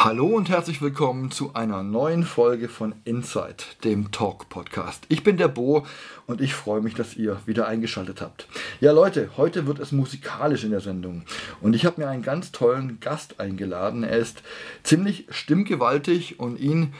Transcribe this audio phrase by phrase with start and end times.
[0.00, 5.04] Hallo und herzlich willkommen zu einer neuen Folge von Inside, dem Talk Podcast.
[5.08, 5.84] Ich bin der Bo
[6.28, 8.46] und ich freue mich, dass ihr wieder eingeschaltet habt.
[8.80, 11.24] Ja Leute, heute wird es musikalisch in der Sendung
[11.60, 14.04] und ich habe mir einen ganz tollen Gast eingeladen.
[14.04, 14.44] Er ist
[14.84, 16.94] ziemlich stimmgewaltig und ihn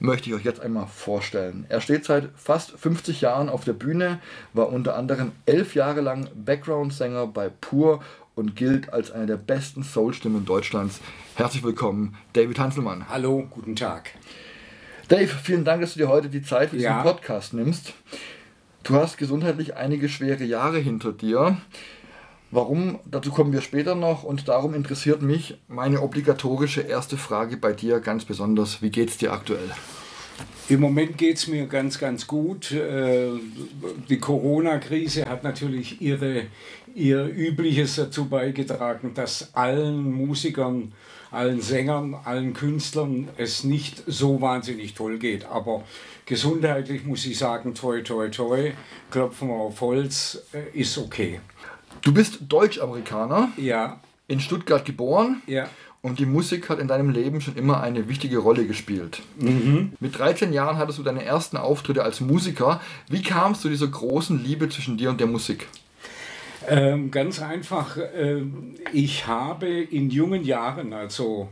[0.00, 1.64] möchte ich euch jetzt einmal vorstellen.
[1.68, 4.18] Er steht seit fast 50 Jahren auf der Bühne,
[4.52, 8.00] war unter anderem elf Jahre lang Background-Sänger bei Pur
[8.34, 11.00] und gilt als eine der besten Soul-Stimmen Deutschlands.
[11.34, 13.08] Herzlich willkommen, David Hanselmann.
[13.08, 14.10] Hallo, guten Tag.
[15.08, 17.02] Dave, vielen Dank, dass du dir heute die Zeit für Ja.
[17.02, 17.92] diesen Podcast nimmst.
[18.84, 21.58] Du hast gesundheitlich einige schwere Jahre hinter dir.
[22.50, 22.98] Warum?
[23.06, 28.00] Dazu kommen wir später noch und darum interessiert mich meine obligatorische erste Frage bei dir
[28.00, 28.82] ganz besonders.
[28.82, 29.70] Wie geht's dir aktuell?
[30.68, 32.72] Im Moment geht es mir ganz, ganz gut.
[32.72, 33.30] Äh,
[34.08, 36.44] Die Corona-Krise hat natürlich ihre,
[36.94, 40.92] ihr Übliches dazu beigetragen, dass allen Musikern,
[41.30, 45.44] allen Sängern, allen Künstlern es nicht so wahnsinnig toll geht.
[45.46, 45.82] Aber
[46.26, 48.72] gesundheitlich muss ich sagen, toi, toi, toi,
[49.10, 51.40] klopfen wir auf Holz, äh, ist okay.
[52.02, 55.68] Du bist Deutsch-Amerikaner, Ja, in Stuttgart geboren ja.
[56.00, 59.20] und die Musik hat in deinem Leben schon immer eine wichtige Rolle gespielt.
[60.00, 62.80] Mit 13 Jahren hattest du deine ersten Auftritte als Musiker.
[63.08, 65.68] Wie kam es zu dieser großen Liebe zwischen dir und der Musik?
[66.68, 71.48] Ähm, ganz einfach, ähm, ich habe in jungen Jahren, also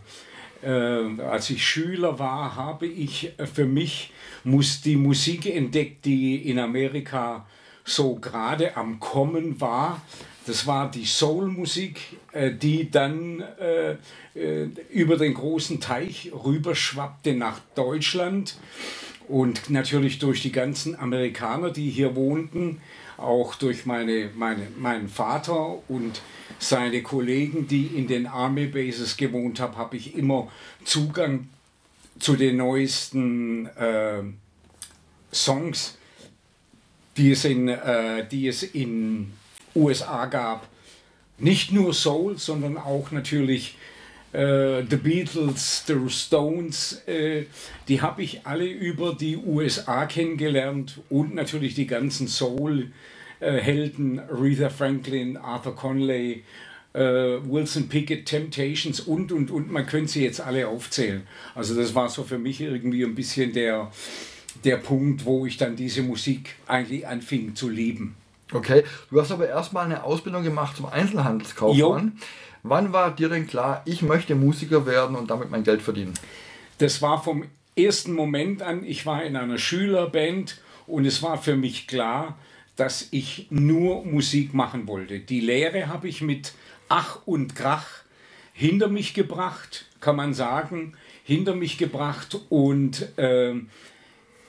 [0.62, 4.12] äh, als ich Schüler war, habe ich äh, für mich
[4.44, 7.46] muss die Musik entdeckt, die in Amerika
[7.84, 10.00] so gerade am Kommen war.
[10.46, 12.00] Das war die Soul-Musik,
[12.32, 13.96] äh, die dann äh,
[14.34, 18.56] äh, über den großen Teich rüberschwappte nach Deutschland
[19.28, 22.80] und natürlich durch die ganzen Amerikaner, die hier wohnten,
[23.20, 26.22] auch durch meine, meine, meinen Vater und
[26.58, 30.50] seine Kollegen, die in den Army Bases gewohnt haben, habe ich immer
[30.84, 31.48] Zugang
[32.18, 34.22] zu den neuesten äh,
[35.32, 35.96] Songs,
[37.16, 39.32] die es in, äh, die es in
[39.74, 40.68] USA gab.
[41.38, 43.76] Nicht nur Soul, sondern auch natürlich
[44.32, 47.44] äh, The Beatles, The Stones, äh,
[47.88, 55.36] die habe ich alle über die USA kennengelernt und natürlich die ganzen Soul-Helden, Aretha Franklin,
[55.36, 56.44] Arthur Conley,
[56.92, 61.22] äh, Wilson Pickett, Temptations und, und, und, man könnte sie jetzt alle aufzählen.
[61.54, 63.90] Also das war so für mich irgendwie ein bisschen der,
[64.64, 68.16] der Punkt, wo ich dann diese Musik eigentlich anfing zu lieben.
[68.52, 72.18] Okay, du hast aber erstmal eine Ausbildung gemacht zum Einzelhandelskaufmann.
[72.62, 76.14] Wann war dir denn klar, ich möchte Musiker werden und damit mein Geld verdienen?
[76.78, 77.44] Das war vom
[77.76, 82.38] ersten Moment an, ich war in einer Schülerband und es war für mich klar,
[82.76, 85.20] dass ich nur Musik machen wollte.
[85.20, 86.52] Die Lehre habe ich mit
[86.88, 87.86] Ach und Krach
[88.52, 90.94] hinter mich gebracht, kann man sagen,
[91.24, 93.68] hinter mich gebracht und ähm,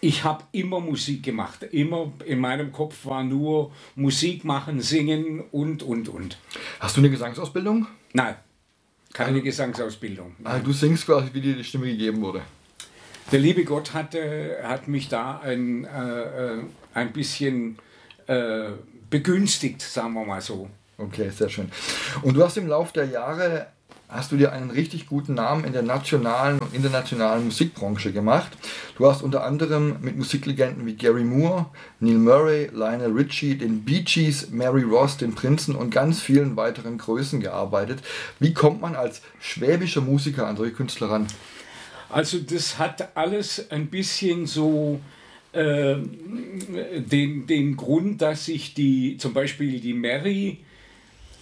[0.01, 1.63] ich habe immer Musik gemacht.
[1.63, 6.37] Immer in meinem Kopf war nur Musik machen, singen und, und, und.
[6.79, 7.87] Hast du eine Gesangsausbildung?
[8.13, 8.35] Nein,
[9.13, 10.35] keine Gesangsausbildung.
[10.43, 12.41] Also du singst quasi, wie dir die Stimme gegeben wurde.
[13.31, 16.63] Der liebe Gott hat, äh, hat mich da ein, äh, äh,
[16.93, 17.77] ein bisschen
[18.27, 18.71] äh,
[19.09, 20.69] begünstigt, sagen wir mal so.
[20.97, 21.71] Okay, sehr schön.
[22.23, 23.67] Und du hast im Laufe der Jahre,
[24.11, 28.51] hast du dir einen richtig guten Namen in der nationalen und internationalen Musikbranche gemacht.
[28.97, 31.67] Du hast unter anderem mit Musiklegenden wie Gary Moore,
[32.01, 36.97] Neil Murray, Lionel Richie, den Bee Gees, Mary Ross, den Prinzen und ganz vielen weiteren
[36.97, 37.99] Größen gearbeitet.
[38.39, 41.27] Wie kommt man als schwäbischer Musiker an solche Künstler ran?
[42.09, 44.99] Also das hat alles ein bisschen so
[45.53, 50.57] äh, den, den Grund, dass ich die, zum Beispiel die Mary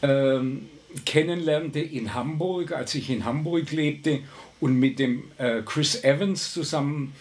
[0.04, 0.68] ähm,
[1.06, 4.19] kennenlernte in Hamburg, als ich in Hamburg lebte
[4.59, 7.13] und mit dem äh, Chris Evans zusammen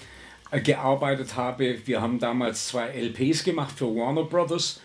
[0.51, 1.79] äh, gearbeitet habe.
[1.85, 4.81] Wir haben damals zwei LPs gemacht für Warner Brothers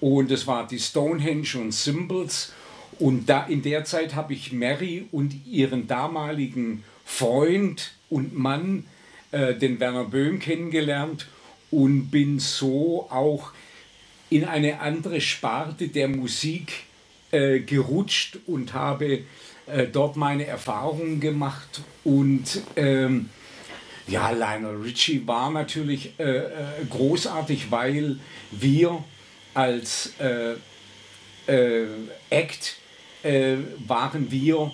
[0.00, 2.52] und es war die Stonehenge und Symbols.
[2.98, 8.84] Und da in der Zeit habe ich Mary und ihren damaligen Freund und Mann,
[9.32, 11.26] äh, den Werner Böhm, kennengelernt
[11.70, 13.52] und bin so auch
[14.30, 16.84] in eine andere Sparte der Musik
[17.32, 19.24] äh, gerutscht und habe
[19.66, 21.82] äh, dort meine Erfahrungen gemacht.
[22.04, 23.28] Und ähm,
[24.08, 28.18] Ja, Lionel Richie war natürlich äh, äh, großartig, weil
[28.52, 29.02] wir
[29.52, 30.54] als äh,
[32.30, 32.76] Act
[33.86, 34.72] waren wir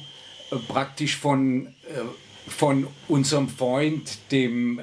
[0.68, 1.74] praktisch von,
[2.48, 4.80] von unserem Freund, dem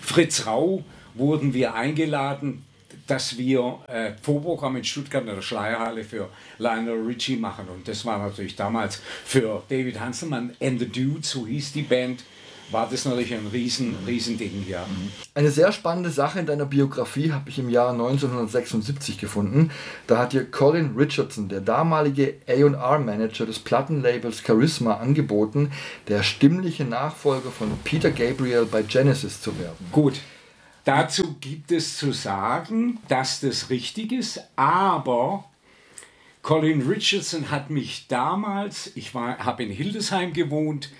[0.00, 0.84] Fritz Rau,
[1.14, 2.64] wurden wir eingeladen,
[3.08, 6.28] dass wir äh, Vorprogramm in Stuttgart in der Schleierhalle für
[6.58, 7.66] Lionel Richie machen.
[7.68, 12.22] Und das war natürlich damals für David Hanselmann and the Dudes, so hieß die Band,
[12.70, 14.84] war das natürlich ein riesen, riesen Ding, ja.
[15.34, 19.70] Eine sehr spannende Sache in deiner Biografie habe ich im Jahr 1976 gefunden.
[20.06, 25.70] Da hat dir Colin Richardson, der damalige A&R-Manager des Plattenlabels Charisma, angeboten,
[26.08, 29.86] der stimmliche Nachfolger von Peter Gabriel bei Genesis zu werden.
[29.90, 30.20] Gut,
[30.88, 35.44] Dazu gibt es zu sagen, dass das richtig ist, aber
[36.40, 40.90] Colin Richardson hat mich damals, ich habe in Hildesheim gewohnt,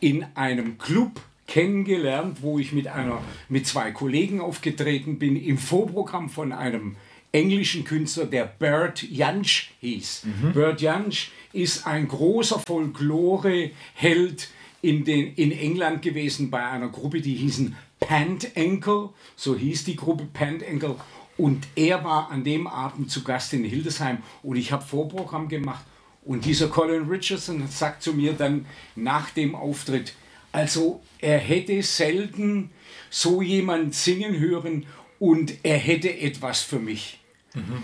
[0.00, 6.28] in einem Club kennengelernt, wo ich mit, einer, mit zwei Kollegen aufgetreten bin, im Vorprogramm
[6.28, 6.96] von einem
[7.32, 10.24] englischen Künstler, der Bert Jansch hieß.
[10.24, 10.52] Mhm.
[10.52, 14.50] Bert Jansch ist ein großer Folklore-Held
[14.82, 17.74] in, in England gewesen bei einer Gruppe, die hießen
[18.06, 20.96] Pant Ankle, so hieß die Gruppe Pant Ankle.
[21.38, 25.84] Und er war an dem Abend zu Gast in Hildesheim und ich habe Vorprogramm gemacht.
[26.24, 30.14] Und dieser Colin Richardson sagt zu mir dann nach dem Auftritt,
[30.52, 32.70] also er hätte selten
[33.10, 34.86] so jemand singen hören
[35.18, 37.18] und er hätte etwas für mich.
[37.54, 37.82] Mhm.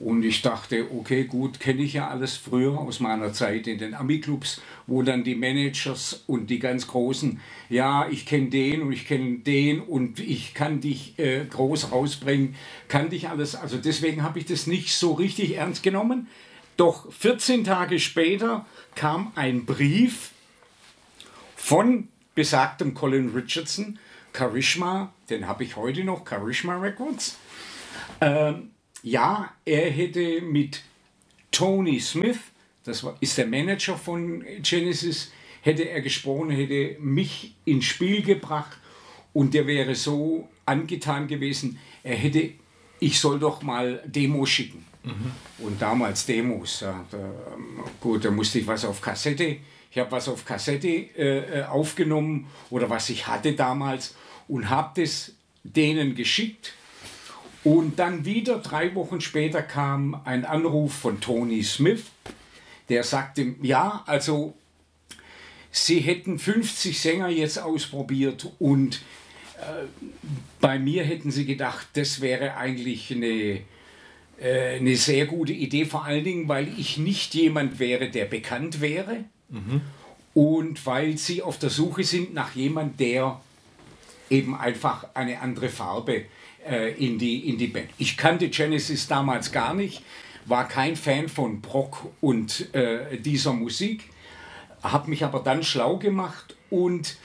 [0.00, 3.94] Und ich dachte, okay, gut, kenne ich ja alles früher aus meiner Zeit in den
[3.94, 7.38] Ami-Clubs, wo dann die Managers und die ganz Großen,
[7.68, 12.54] ja, ich kenne den und ich kenne den und ich kann dich äh, groß rausbringen,
[12.88, 13.54] kann dich alles.
[13.54, 16.28] Also deswegen habe ich das nicht so richtig ernst genommen.
[16.78, 18.64] Doch 14 Tage später
[18.94, 20.30] kam ein Brief
[21.56, 23.98] von besagtem Colin Richardson,
[24.34, 27.36] Charisma, den habe ich heute noch, Charisma Records.
[28.22, 28.69] Ähm,
[29.02, 30.82] ja, er hätte mit
[31.50, 32.38] Tony Smith,
[32.84, 35.32] das war, ist der Manager von Genesis,
[35.62, 38.78] hätte er gesprochen, hätte mich ins Spiel gebracht
[39.32, 42.50] und der wäre so angetan gewesen, er hätte,
[42.98, 44.84] ich soll doch mal Demos schicken.
[45.02, 45.32] Mhm.
[45.58, 47.32] Und damals Demos, ja, da,
[48.00, 49.56] gut, da musste ich was auf Kassette,
[49.90, 54.14] ich habe was auf Kassette äh, äh, aufgenommen oder was ich hatte damals
[54.46, 55.32] und habe das
[55.64, 56.74] denen geschickt
[57.64, 62.04] und dann wieder drei Wochen später kam ein Anruf von Tony Smith,
[62.88, 64.54] der sagte, ja, also
[65.70, 69.02] sie hätten 50 Sänger jetzt ausprobiert und
[69.58, 69.86] äh,
[70.60, 73.60] bei mir hätten sie gedacht, das wäre eigentlich eine,
[74.40, 78.80] äh, eine sehr gute Idee, vor allen Dingen, weil ich nicht jemand wäre, der bekannt
[78.80, 79.82] wäre mhm.
[80.32, 83.38] und weil sie auf der Suche sind nach jemand, der
[84.30, 86.24] eben einfach eine andere Farbe äh,
[86.98, 87.88] in, die, in die Band.
[87.98, 90.02] Ich kannte Genesis damals gar nicht,
[90.44, 94.04] war kein Fan von Brock und äh, dieser Musik,
[94.82, 97.16] habe mich aber dann schlau gemacht und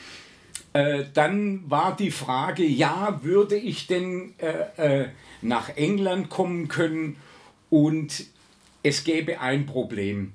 [0.74, 5.10] äh, dann war die Frage, ja, würde ich denn äh, äh,
[5.42, 7.16] nach England kommen können
[7.70, 8.26] und
[8.84, 10.34] es gäbe ein Problem.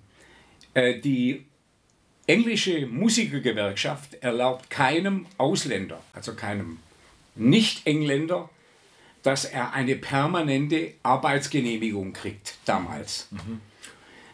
[0.73, 1.45] Äh, die
[2.27, 6.79] englische Musikergewerkschaft erlaubt keinem Ausländer, also keinem
[7.35, 8.49] Nicht-Engländer,
[9.23, 13.29] dass er eine permanente Arbeitsgenehmigung kriegt, damals.
[13.31, 13.61] Mhm.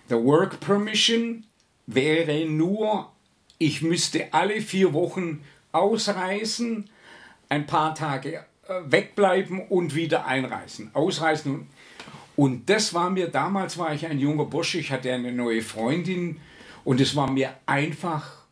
[0.08, 1.44] The Work Permission
[1.86, 3.10] wäre nur,
[3.58, 6.88] ich müsste alle vier Wochen ausreisen,
[7.48, 10.90] ein paar Tage äh, wegbleiben und wieder einreisen.
[10.94, 11.66] Ausreisen und,
[12.36, 16.40] und das war mir, damals war ich ein junger Bursch, ich hatte eine neue Freundin
[16.84, 18.44] und es war mir einfach,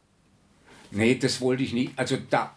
[0.90, 2.56] nee, das wollte ich nicht, also da,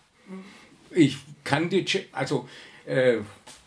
[0.92, 2.48] ich kannte, also
[2.86, 3.18] äh,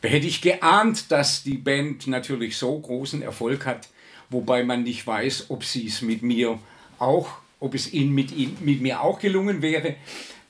[0.03, 3.89] hätte ich geahnt, dass die Band natürlich so großen Erfolg hat,
[4.31, 6.59] wobei man nicht weiß, ob sie es mit mir
[6.99, 9.97] auch, ob es ihnen mit, ihnen, mit mir auch gelungen wäre.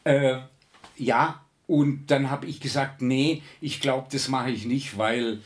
[0.04, 0.38] Äh,
[0.97, 5.40] ja, und dann habe ich gesagt, nee, ich glaube, das mache ich nicht, weil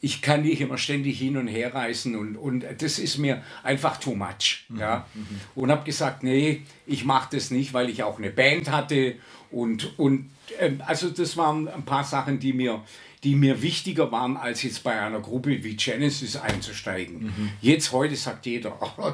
[0.00, 3.98] ich kann nicht immer ständig hin und her reisen und, und das ist mir einfach
[3.98, 4.64] too much.
[4.68, 4.78] Mhm.
[4.78, 5.06] Ja?
[5.14, 5.40] Mhm.
[5.54, 9.16] Und habe gesagt, nee, ich mache das nicht, weil ich auch eine Band hatte
[9.50, 12.82] und, und ähm, also das waren ein paar Sachen, die mir,
[13.24, 17.24] die mir wichtiger waren, als jetzt bei einer Gruppe wie Genesis einzusteigen.
[17.24, 17.50] Mhm.
[17.60, 19.12] Jetzt heute sagt jeder, oh,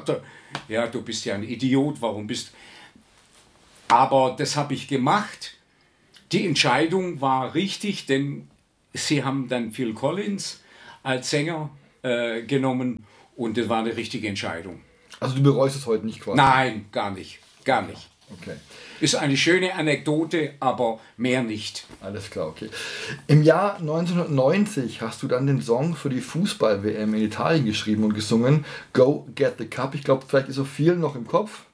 [0.67, 2.51] ja, du bist ja ein Idiot, warum bist
[3.87, 5.55] Aber das habe ich gemacht.
[6.31, 8.47] Die Entscheidung war richtig, denn
[8.93, 10.61] sie haben dann Phil Collins
[11.03, 11.69] als Sänger
[12.01, 14.81] äh, genommen und das war eine richtige Entscheidung.
[15.19, 16.37] Also du bereust es heute nicht quasi?
[16.37, 18.09] Nein, gar nicht, gar nicht.
[18.33, 18.55] Okay.
[19.01, 21.85] Ist eine schöne Anekdote, aber mehr nicht.
[22.01, 22.69] Alles klar, okay.
[23.27, 28.13] Im Jahr 1990 hast du dann den Song für die Fußball-WM in Italien geschrieben und
[28.13, 29.95] gesungen, Go Get the Cup.
[29.95, 31.65] Ich glaube, vielleicht ist so viel noch im Kopf.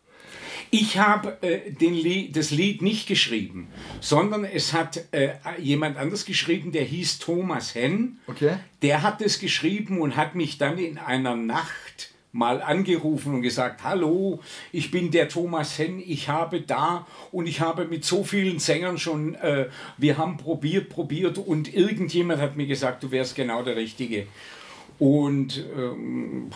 [0.74, 3.68] Ich habe äh, Lied, das Lied nicht geschrieben,
[4.00, 8.20] sondern es hat äh, jemand anders geschrieben, der hieß Thomas Henn.
[8.28, 8.56] Okay.
[8.82, 11.91] Der hat es geschrieben und hat mich dann in einer Nacht
[12.32, 14.40] mal angerufen und gesagt, hallo,
[14.72, 18.98] ich bin der Thomas Henn, ich habe da und ich habe mit so vielen Sängern
[18.98, 23.76] schon, äh, wir haben probiert, probiert und irgendjemand hat mir gesagt, du wärst genau der
[23.76, 24.28] Richtige.
[25.00, 26.52] Und ähm,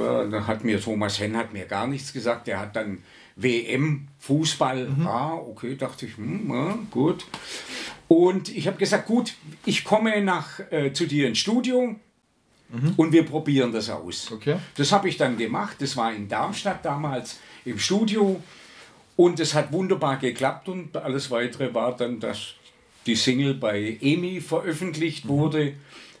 [0.00, 3.02] dann hat mir Thomas Henn hat mir gar nichts gesagt, er hat dann
[3.36, 4.88] WM, Fußball.
[4.88, 5.06] Mhm.
[5.06, 7.26] Ah, okay, dachte ich, hm, ja, gut.
[8.08, 9.34] Und ich habe gesagt, gut,
[9.66, 11.94] ich komme nach, äh, zu dir ins Studio
[12.72, 12.94] mhm.
[12.96, 14.30] und wir probieren das aus.
[14.32, 14.56] Okay.
[14.76, 15.76] Das habe ich dann gemacht.
[15.80, 18.42] Das war in Darmstadt damals im Studio
[19.16, 22.54] und es hat wunderbar geklappt und alles weitere war dann, dass
[23.06, 25.28] die Single bei EMI veröffentlicht mhm.
[25.28, 25.72] wurde.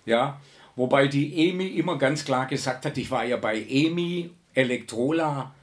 [0.06, 0.40] Ja,
[0.76, 5.54] wobei die EMI immer ganz klar gesagt hat, ich war ja bei EMI, Elektrola,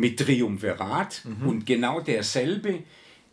[0.00, 1.48] mit Triumvirat mhm.
[1.48, 2.80] und genau derselbe,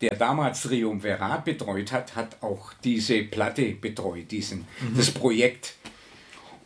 [0.02, 4.96] der damals Triumvirat betreut hat, hat auch diese Platte betreut, diesen, mhm.
[4.96, 5.76] das Projekt.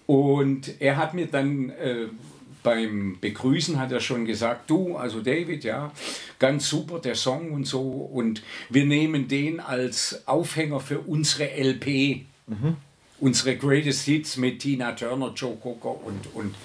[0.07, 2.07] Und er hat mir dann äh,
[2.63, 5.91] beim Begrüßen hat er schon gesagt, du, also David, ja,
[6.39, 12.25] ganz super der Song und so und wir nehmen den als Aufhänger für unsere LP.
[12.47, 12.77] Mhm
[13.21, 16.55] unsere Greatest Hits mit Tina Turner, Joe Cocker und, und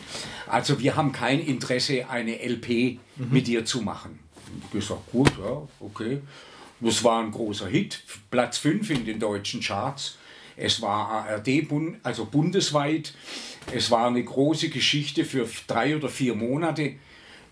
[0.47, 3.29] also wir haben kein Interesse, eine LP mhm.
[3.31, 4.19] mit dir zu machen.
[4.65, 6.23] Ich gesagt, gut, ja, okay.
[6.81, 10.19] Das war ein großer Hit, Platz 5 in den deutschen Charts.
[10.57, 11.49] Es war ARD,
[12.03, 13.15] also bundesweit.
[13.73, 16.95] Es war eine große Geschichte für drei oder vier Monate.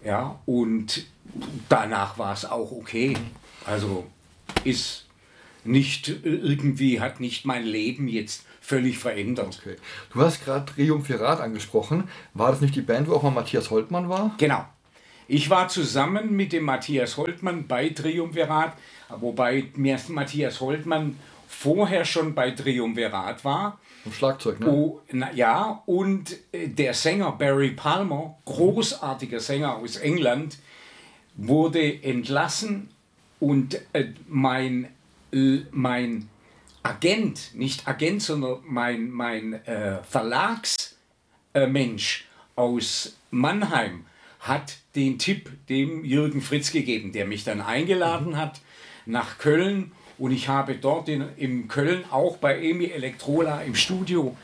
[0.05, 1.07] Ja, und
[1.69, 3.17] danach war es auch okay.
[3.67, 4.07] Also
[4.65, 5.07] ist
[5.65, 9.61] nicht irgendwie, hat nicht mein Leben jetzt völlig verändert.
[9.61, 9.77] Okay.
[10.13, 12.05] Du hast gerade Triumphirat angesprochen.
[12.33, 14.35] War das nicht die Band, wo auch mal Matthias Holtmann war?
[14.39, 14.65] Genau.
[15.27, 18.75] Ich war zusammen mit dem Matthias Holtmann bei Triumvirat,
[19.09, 19.71] wobei
[20.09, 21.19] Matthias Holtmann
[21.55, 23.79] vorher schon bei Triumvirat war.
[24.05, 24.69] Im Schlagzeug, ne?
[24.69, 30.59] Oh, na, ja, und äh, der Sänger Barry Palmer, großartiger Sänger aus England,
[31.37, 32.91] wurde entlassen
[33.41, 34.89] und äh, mein,
[35.71, 36.29] mein
[36.83, 42.25] Agent, nicht Agent, sondern mein, mein äh, Verlagsmensch äh,
[42.61, 44.05] aus Mannheim
[44.41, 48.37] hat den Tipp dem Jürgen Fritz gegeben, der mich dann eingeladen mhm.
[48.37, 48.61] hat
[49.07, 54.37] nach Köln und ich habe dort in, in Köln auch bei Emi Elektrola im Studio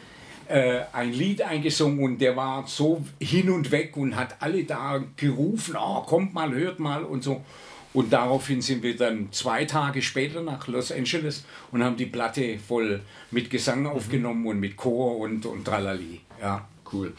[0.49, 5.03] äh, ein Lied eingesungen und der war so hin und weg und hat alle da
[5.17, 7.45] gerufen, oh, kommt mal, hört mal und so.
[7.93, 12.59] Und daraufhin sind wir dann zwei Tage später nach Los Angeles und haben die Platte
[12.59, 13.01] voll
[13.33, 13.87] mit Gesang mhm.
[13.89, 16.21] aufgenommen und mit Chor und, und Tralali.
[16.41, 16.67] Ja.
[16.93, 17.13] Cool.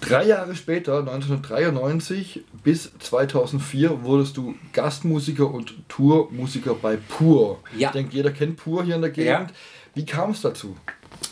[0.00, 7.60] Drei Jahre später, 1993 bis 2004, wurdest du Gastmusiker und Tourmusiker bei Pur.
[7.76, 7.88] Ja.
[7.88, 9.50] Ich denke, jeder kennt Pur hier in der Gegend.
[9.50, 9.56] Ja.
[9.94, 10.76] Wie kam es dazu?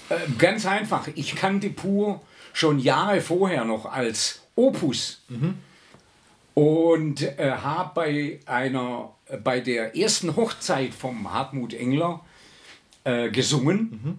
[0.08, 1.08] Äh, ganz einfach.
[1.14, 2.20] Ich kannte Pur
[2.52, 5.22] schon Jahre vorher noch als Opus.
[5.28, 5.54] Mhm
[6.56, 9.10] und äh, habe bei einer
[9.44, 12.24] bei der ersten Hochzeit vom Hartmut Engler
[13.04, 14.18] äh, gesungen mhm.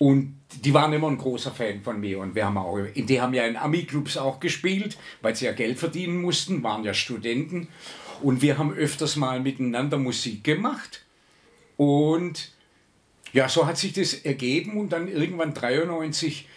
[0.00, 2.20] Und die waren immer ein großer Fan von mir.
[2.20, 5.78] Und wir haben auch die haben ja in Ami-Clubs auch gespielt, weil sie ja Geld
[5.78, 7.68] verdienen mussten, waren ja Studenten.
[8.22, 11.04] Und wir haben öfters mal miteinander Musik gemacht.
[11.76, 12.50] Und
[13.34, 14.80] ja, so hat sich das ergeben.
[14.80, 16.48] Und dann irgendwann 93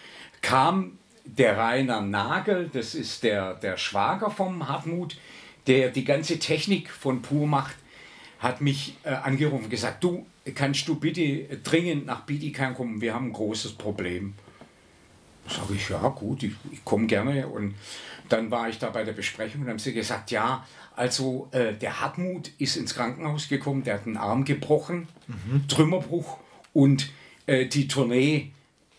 [0.42, 5.18] kam der Rainer Nagel, das ist der, der Schwager vom Hartmut,
[5.68, 7.76] der die ganze Technik von Pur macht,
[8.40, 13.14] hat mich äh, angerufen und gesagt, du, kannst du bitte dringend nach Bietigheim kommen, wir
[13.14, 14.34] haben ein großes Problem.
[15.48, 17.48] Sage ich, ja gut, ich, ich komme gerne.
[17.48, 17.76] Und
[18.30, 22.02] dann war ich da bei der Besprechung und haben sie gesagt, ja, also äh, der
[22.02, 25.68] Hartmut ist ins Krankenhaus gekommen, der hat einen Arm gebrochen, mhm.
[25.68, 26.38] Trümmerbruch
[26.72, 27.10] und
[27.46, 28.52] äh, die Tournee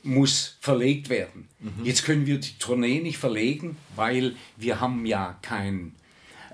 [0.03, 1.49] muss verlegt werden.
[1.61, 1.85] Mhm.
[1.85, 5.95] Jetzt können wir die Tournee nicht verlegen, weil wir haben ja kein,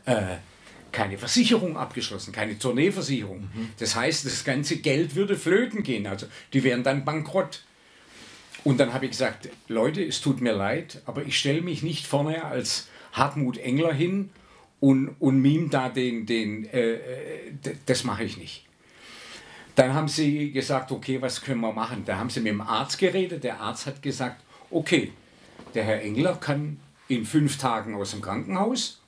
[0.05, 0.37] äh,
[0.93, 3.41] keine Versicherung abgeschlossen, keine Tourneeversicherung.
[3.41, 3.71] Mhm.
[3.79, 7.63] Das heißt, das ganze Geld würde flöten gehen, also die wären dann bankrott.
[8.65, 12.07] Und dann habe ich gesagt, Leute, es tut mir leid, aber ich stelle mich nicht
[12.07, 14.31] vorne als Hartmut Engler hin
[14.81, 16.99] und, und mime da den, den äh, äh
[17.87, 18.65] das mache ich nicht.
[19.77, 22.05] Dann haben sie gesagt, okay, was können wir machen?
[22.05, 23.45] Da haben sie mit dem Arzt geredet.
[23.45, 25.13] Der Arzt hat gesagt, okay,
[25.75, 29.00] der Herr Engler kann in fünf Tagen aus dem Krankenhaus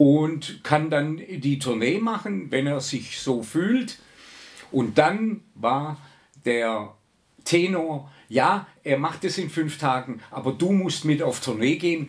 [0.00, 3.98] und kann dann die Tournee machen, wenn er sich so fühlt.
[4.72, 6.00] Und dann war
[6.46, 6.94] der
[7.44, 12.08] Tenor, ja, er macht es in fünf Tagen, aber du musst mit auf Tournee gehen,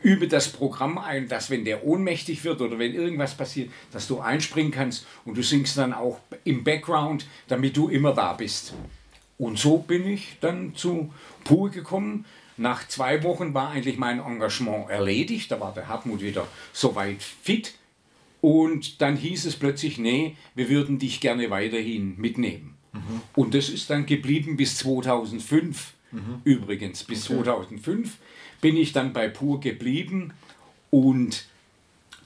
[0.00, 4.20] übe das Programm ein, dass wenn der ohnmächtig wird oder wenn irgendwas passiert, dass du
[4.20, 8.74] einspringen kannst und du singst dann auch im Background, damit du immer da bist.
[9.38, 11.12] Und so bin ich dann zu
[11.42, 12.26] Pur gekommen.
[12.56, 17.74] Nach zwei Wochen war eigentlich mein Engagement erledigt, da war der Hartmut wieder soweit fit.
[18.40, 22.76] Und dann hieß es plötzlich, nee, wir würden dich gerne weiterhin mitnehmen.
[22.92, 23.22] Mhm.
[23.34, 26.40] Und das ist dann geblieben bis 2005 mhm.
[26.44, 27.04] übrigens.
[27.04, 27.42] Bis okay.
[27.42, 28.18] 2005
[28.60, 30.32] bin ich dann bei Pur geblieben
[30.90, 31.46] und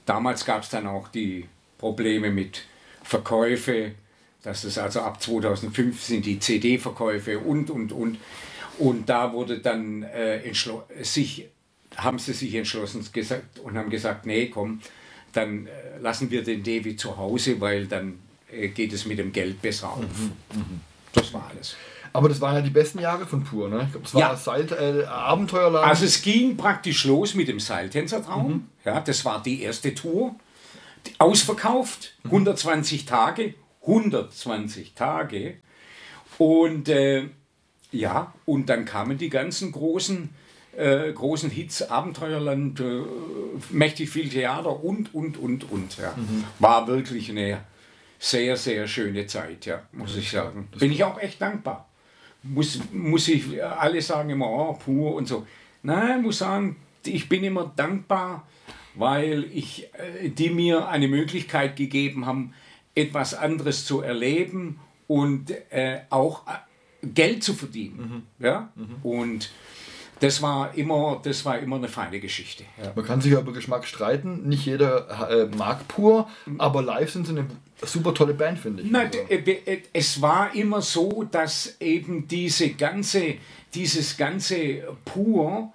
[0.05, 1.45] damals gab es dann auch die
[1.77, 2.65] Probleme mit
[3.03, 3.93] Verkäufe,
[4.43, 8.17] dass es also ab 2005 sind die CD-Verkäufe und, und, und.
[8.79, 10.41] Und da wurde dann äh,
[11.03, 11.47] sich,
[11.95, 14.81] haben sie sich entschlossen gesagt und haben gesagt, nee, komm,
[15.33, 18.19] dann äh, lassen wir den David zu Hause, weil dann
[18.51, 19.99] äh, geht es mit dem Geld besser auf.
[19.99, 20.65] Mhm, mh.
[21.13, 21.75] Das war alles.
[22.13, 23.83] Aber das waren ja die besten Jahre von Pur, ne?
[23.83, 24.35] Ich glaube, es war ja.
[24.35, 25.85] Seil, äh, Abenteuerland.
[25.85, 28.51] Also es ging praktisch los mit dem Seiltänzertraum.
[28.51, 28.67] Mhm.
[28.85, 30.35] Ja, das war die erste Tour.
[31.17, 33.07] Ausverkauft, 120 mhm.
[33.07, 35.57] Tage, 120 Tage.
[36.37, 37.25] Und äh,
[37.91, 40.29] ja, und dann kamen die ganzen großen,
[40.77, 43.01] äh, großen Hits, Abenteuerland, äh,
[43.71, 45.97] mächtig viel Theater und, und, und, und.
[45.97, 46.13] Ja.
[46.15, 46.43] Mhm.
[46.59, 47.61] War wirklich eine
[48.19, 50.67] sehr, sehr schöne Zeit, ja, muss ich sagen.
[50.77, 51.87] Bin ich auch echt dankbar.
[52.43, 55.45] Muss, muss ich alle sagen immer, oh, pur und so.
[55.81, 58.47] Nein, muss sagen, ich bin immer dankbar,
[58.95, 62.53] weil ich, äh, die mir eine Möglichkeit gegeben haben,
[62.95, 66.43] etwas anderes zu erleben und äh, auch
[67.01, 68.25] Geld zu verdienen.
[68.39, 68.45] Mhm.
[68.45, 68.69] Ja?
[68.75, 68.95] Mhm.
[69.03, 69.51] Und
[70.19, 72.65] das war immer, das war immer eine feine Geschichte.
[72.81, 72.91] Ja.
[72.95, 74.47] Man kann sich über Geschmack streiten.
[74.47, 77.47] Nicht jeder äh, mag pur, aber live sind sie eine
[77.81, 78.91] super tolle Band, finde ich.
[78.91, 79.19] Nein, also.
[79.29, 83.35] Äh, es war immer so, dass eben diese ganze,
[83.73, 85.71] dieses ganze pur,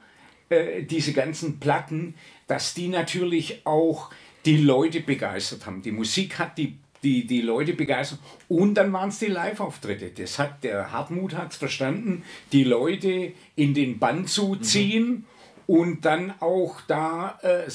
[0.50, 2.14] äh, diese ganzen Platten,
[2.46, 4.10] dass die natürlich auch
[4.44, 5.80] die Leute begeistert haben.
[5.80, 8.18] Die Musik hat die die, die Leute begeistern.
[8.48, 10.10] Und dann waren es die Live-Auftritte.
[10.10, 14.62] Das hat, der Hartmut hat es verstanden, die Leute in den Bann zu mhm.
[14.62, 15.08] ziehen.
[15.08, 15.24] Mhm.
[15.66, 17.70] Und dann auch da äh, äh,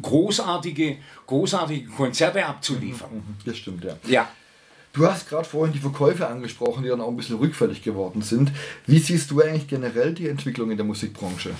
[0.00, 3.10] großartige, großartige Konzerte abzuliefern.
[3.10, 3.36] Mhm, mhm.
[3.44, 3.96] das stimmt, ja.
[4.06, 4.28] Ja.
[4.92, 8.52] Du hast gerade vorhin die Verkäufe angesprochen, die dann auch ein bisschen rückfällig geworden sind.
[8.86, 11.50] Wie siehst du eigentlich generell die Entwicklung in der Musikbranche?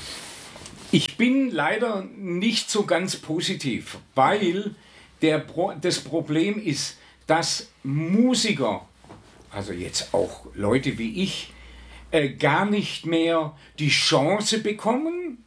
[0.92, 4.76] Ich bin leider nicht so ganz positiv, weil
[5.20, 8.86] Pro das Problem ist, dass Musiker,
[9.50, 11.52] also jetzt auch Leute wie ich,
[12.10, 15.44] äh, gar nicht mehr die Chance bekommen,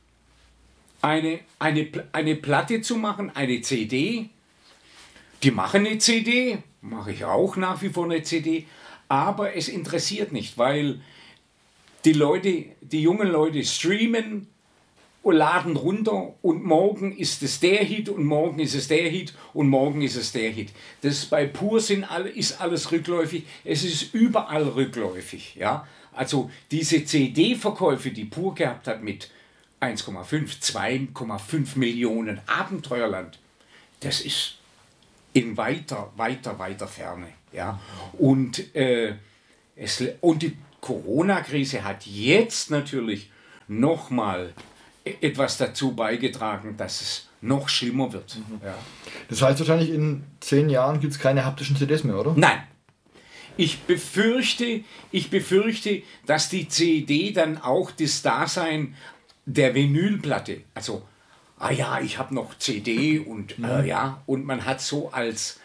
[1.02, 4.30] eine, eine, eine Platte zu machen, eine CD.
[5.44, 8.66] Die machen eine CD, mache ich auch nach wie vor eine CD,
[9.08, 11.00] aber es interessiert nicht, weil
[12.06, 14.48] die Leute, die jungen Leute streamen,
[15.32, 19.68] laden runter und morgen ist es der Hit und morgen ist es der Hit und
[19.70, 20.70] morgen ist es der Hit.
[21.02, 23.44] Das bei Pur sind alle, ist alles rückläufig.
[23.64, 25.56] Es ist überall rückläufig.
[25.56, 25.88] Ja?
[26.14, 29.30] Also diese CD-Verkäufe, die Pur gehabt hat mit
[29.82, 33.40] 1,5, 2,5 Millionen Abenteuerland,
[34.00, 34.58] das ist
[35.34, 37.28] in weiter, weiter, weiter Ferne.
[37.54, 37.80] Ja?
[38.18, 39.14] Und, äh,
[39.76, 43.30] es, und die Corona-Krise hat jetzt natürlich
[43.68, 44.54] nochmal
[45.22, 48.36] etwas dazu beigetragen, dass es noch schlimmer wird.
[48.36, 48.62] Mhm.
[48.64, 48.76] Ja.
[49.30, 52.34] Das heißt wahrscheinlich in zehn Jahren gibt es keine haptischen CDs mehr, oder?
[52.36, 52.64] Nein.
[53.58, 58.96] Ich befürchte, ich befürchte, dass die CD dann auch das Dasein
[59.46, 61.02] der Vinylplatte, also,
[61.58, 63.66] ah ja, ich habe noch CD und mhm.
[63.66, 65.60] äh, ja, und man hat so als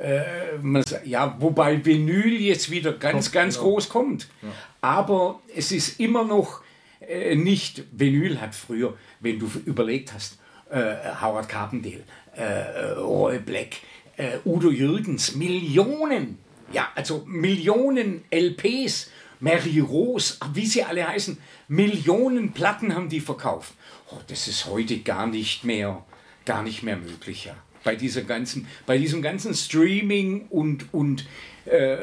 [0.00, 0.58] äh,
[1.04, 3.68] ja, wobei Vinyl jetzt wieder ganz, ganz genau.
[3.68, 4.28] groß kommt.
[4.42, 4.48] Ja.
[4.80, 6.61] Aber es ist immer noch
[7.08, 10.38] äh, nicht Vinyl hat früher, wenn du überlegt hast,
[10.70, 13.76] äh, Howard Carpendale, äh, Roy Black,
[14.16, 16.38] äh, Udo Jürgens, Millionen,
[16.72, 19.10] ja, also Millionen LPs,
[19.40, 21.36] Mary Rose, wie sie alle heißen,
[21.68, 23.74] Millionen Platten haben die verkauft.
[24.10, 26.04] Oh, das ist heute gar nicht mehr,
[26.44, 27.56] gar nicht mehr möglich, ja.
[27.84, 31.26] Bei, dieser ganzen, bei diesem ganzen Streaming und, und
[31.64, 31.96] äh,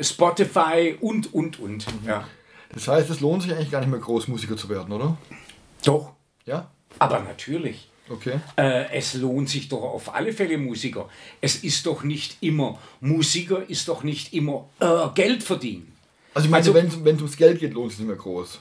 [0.00, 1.86] Spotify und, und, und.
[2.04, 2.26] Ja.
[2.74, 5.16] Das heißt, es lohnt sich eigentlich gar nicht mehr Großmusiker zu werden, oder?
[5.84, 6.12] Doch.
[6.46, 6.70] Ja?
[6.98, 7.88] Aber natürlich.
[8.08, 8.40] Okay.
[8.56, 11.08] Äh, es lohnt sich doch auf alle Fälle Musiker.
[11.40, 15.92] Es ist doch nicht immer, Musiker ist doch nicht immer äh, Geld verdienen.
[16.34, 18.60] Also ich meine, also, wenn es ums Geld geht, lohnt es nicht mehr groß.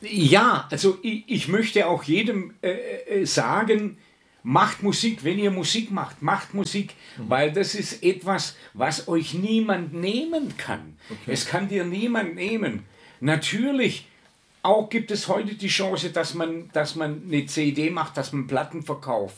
[0.00, 3.98] Ja, also ich, ich möchte auch jedem äh, äh sagen,
[4.44, 7.30] Macht Musik, wenn ihr Musik macht, macht Musik, mhm.
[7.30, 10.96] weil das ist etwas, was euch niemand nehmen kann.
[11.08, 11.32] Okay.
[11.32, 12.84] Es kann dir niemand nehmen.
[13.22, 14.08] Natürlich,
[14.64, 18.48] auch gibt es heute die Chance, dass man, dass man eine CD macht, dass man
[18.48, 19.36] Platten verkauft.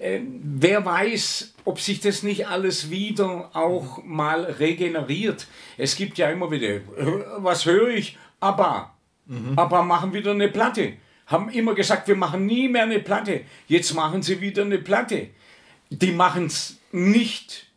[0.00, 5.46] Ähm, wer weiß, ob sich das nicht alles wieder auch mal regeneriert.
[5.78, 6.80] Es gibt ja immer wieder,
[7.38, 8.18] was höre ich?
[8.40, 8.92] Aber,
[9.26, 9.56] mhm.
[9.56, 10.94] aber machen wieder eine Platte.
[11.28, 13.42] Haben immer gesagt, wir machen nie mehr eine Platte.
[13.68, 15.28] Jetzt machen sie wieder eine Platte.
[15.90, 17.68] Die machen es nicht,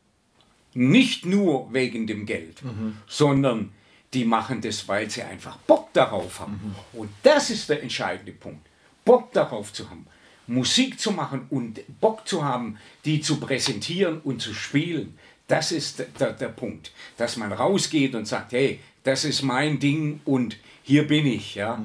[0.73, 2.97] nicht nur wegen dem Geld, mhm.
[3.05, 3.74] sondern
[4.15, 6.75] die machen das, weil sie einfach Bock darauf haben.
[6.93, 6.99] Mhm.
[6.99, 8.65] Und das ist der entscheidende Punkt.
[9.03, 10.07] Bock darauf zu haben.
[10.47, 16.03] Musik zu machen und Bock zu haben, die zu präsentieren und zu spielen, das ist
[16.19, 16.91] der, der Punkt.
[17.17, 21.55] Dass man rausgeht und sagt, hey, das ist mein Ding und hier bin ich.
[21.55, 21.83] Ja?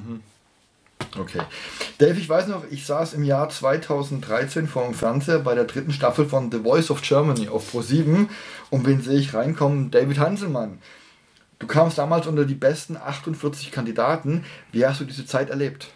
[1.17, 1.41] Okay.
[1.97, 5.91] Dave, ich weiß noch, ich saß im Jahr 2013 vor dem Fernseher bei der dritten
[5.91, 8.27] Staffel von The Voice of Germany auf Pro7
[8.69, 9.91] und wen sehe ich reinkommen?
[9.91, 10.79] David Hanselmann.
[11.61, 14.43] Du kamst damals unter die besten 48 Kandidaten.
[14.71, 15.89] Wie hast du diese Zeit erlebt?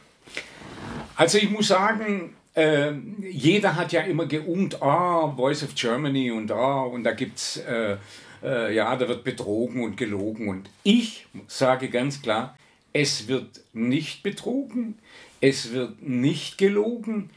[1.15, 6.51] Also ich muss sagen, äh, jeder hat ja immer geungt, ah, Voice of Germany und
[6.51, 7.97] ah, und da gibt's, äh,
[8.43, 10.49] äh, ja, da wird betrogen und gelogen.
[10.49, 12.55] Und ich sage ganz klar,
[12.93, 14.99] es wird nicht betrogen,
[15.41, 17.31] es wird nicht gelogen,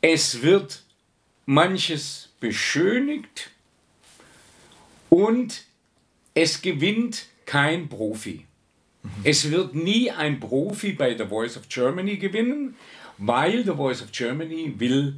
[0.00, 0.82] es wird
[1.46, 3.50] manches beschönigt
[5.10, 5.64] und
[6.34, 8.44] es gewinnt kein Profi.
[9.24, 12.76] Es wird nie ein Profi bei The Voice of Germany gewinnen,
[13.16, 15.14] weil The Voice of Germany will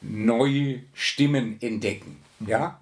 [0.00, 2.16] neue Stimmen entdecken.
[2.40, 2.80] Ja?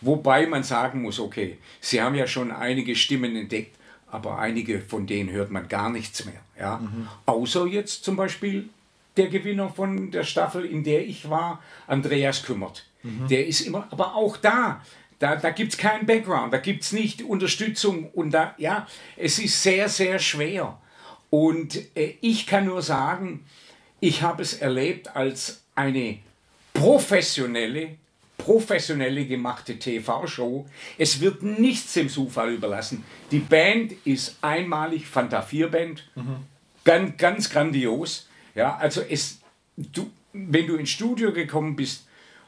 [0.00, 3.76] Wobei man sagen muss, okay, sie haben ja schon einige Stimmen entdeckt,
[4.08, 6.40] aber einige von denen hört man gar nichts mehr.
[6.58, 6.78] Ja?
[6.78, 7.08] Mhm.
[7.26, 8.68] Außer jetzt zum Beispiel
[9.16, 12.86] der Gewinner von der Staffel, in der ich war, Andreas Kümmert.
[13.04, 13.28] Mhm.
[13.28, 14.82] Der ist immer, aber auch da,
[15.18, 19.38] da, da gibt es keinen Background, da gibt es nicht Unterstützung und da, ja, es
[19.38, 20.78] ist sehr, sehr schwer.
[21.30, 23.44] Und äh, ich kann nur sagen,
[24.00, 26.18] ich habe es erlebt als eine
[26.72, 27.96] professionelle,
[28.36, 30.66] professionelle gemachte TV-Show.
[30.98, 33.04] Es wird nichts dem Zufall überlassen.
[33.30, 36.36] Die Band ist einmalig, Fanta 4 Band, mhm.
[36.84, 38.28] ganz, ganz grandios.
[38.54, 39.40] Ja, also es,
[39.76, 42.05] du, wenn du ins Studio gekommen bist,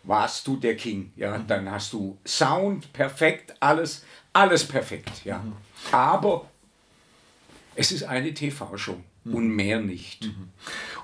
[0.08, 1.12] warst du der King.
[1.16, 1.46] Ja, mhm.
[1.46, 5.24] dann hast du Sound perfekt, alles, alles perfekt.
[5.24, 5.52] Ja, mhm.
[5.92, 6.48] aber
[7.76, 9.34] es ist eine TV-Show mhm.
[9.34, 10.30] und mehr nicht.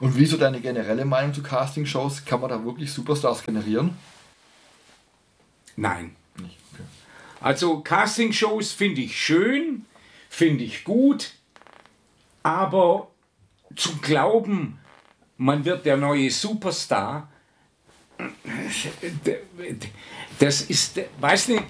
[0.00, 2.24] Und wie so deine generelle Meinung zu Castingshows?
[2.24, 3.96] Kann man da wirklich Superstars generieren?
[5.76, 6.16] Nein.
[6.40, 6.56] Nicht.
[6.72, 6.82] Okay.
[7.40, 9.84] Also Castingshows finde ich schön,
[10.30, 11.32] finde ich gut,
[12.42, 13.10] aber
[13.76, 14.78] zu glauben,
[15.36, 17.28] man wird der neue Superstar,
[20.38, 21.62] das ist, weiß nicht,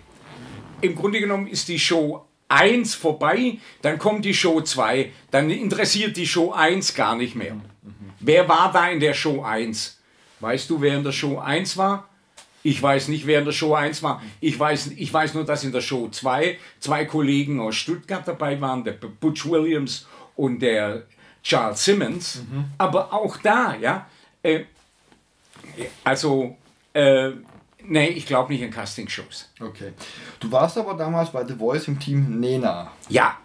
[0.80, 6.16] im Grunde genommen ist die Show 1 vorbei, dann kommt die Show 2, dann interessiert
[6.16, 7.56] die Show 1 gar nicht mehr.
[8.20, 10.00] Wer war da in der Show 1?
[10.40, 12.08] Weißt du, wer in der Show 1 war?
[12.62, 14.22] Ich weiß nicht, wer in der Show 1 war.
[14.40, 18.58] Ich weiß, ich weiß nur, dass in der Show 2 zwei Kollegen aus Stuttgart dabei
[18.60, 21.04] waren, der Butch Williams und der
[21.42, 22.42] Charles Simmons.
[22.50, 22.64] Mhm.
[22.78, 24.06] Aber auch da, ja,
[24.42, 24.64] äh,
[26.04, 26.56] also
[26.92, 27.32] äh,
[27.86, 29.50] Nee, ich glaube nicht in Castingshows.
[29.60, 29.92] Okay.
[30.40, 32.90] Du warst aber damals bei The Voice im Team Nena.
[33.08, 33.36] Ja.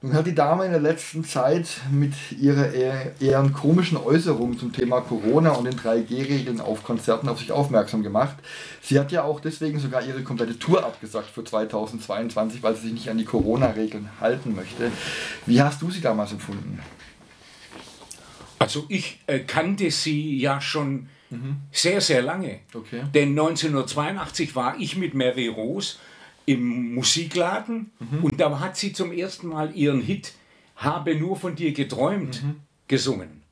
[0.00, 4.72] Nun hat die Dame in der letzten Zeit mit ihrer eher, eher komischen Äußerung zum
[4.72, 8.36] Thema Corona und den 3G-Regeln auf Konzerten auf sich aufmerksam gemacht.
[8.80, 12.92] Sie hat ja auch deswegen sogar ihre komplette Tour abgesagt für 2022, weil sie sich
[12.92, 14.92] nicht an die Corona-Regeln halten möchte.
[15.46, 16.78] Wie hast du sie damals empfunden?
[18.60, 21.56] Also ich äh, kannte sie ja schon Mhm.
[21.72, 22.60] Sehr, sehr lange.
[22.74, 23.02] Okay.
[23.14, 25.96] Denn 1982 war ich mit Mary Rose
[26.46, 28.24] im Musikladen mhm.
[28.24, 30.32] und da hat sie zum ersten Mal ihren Hit
[30.76, 32.60] Habe nur von dir geträumt mhm.
[32.86, 33.42] gesungen.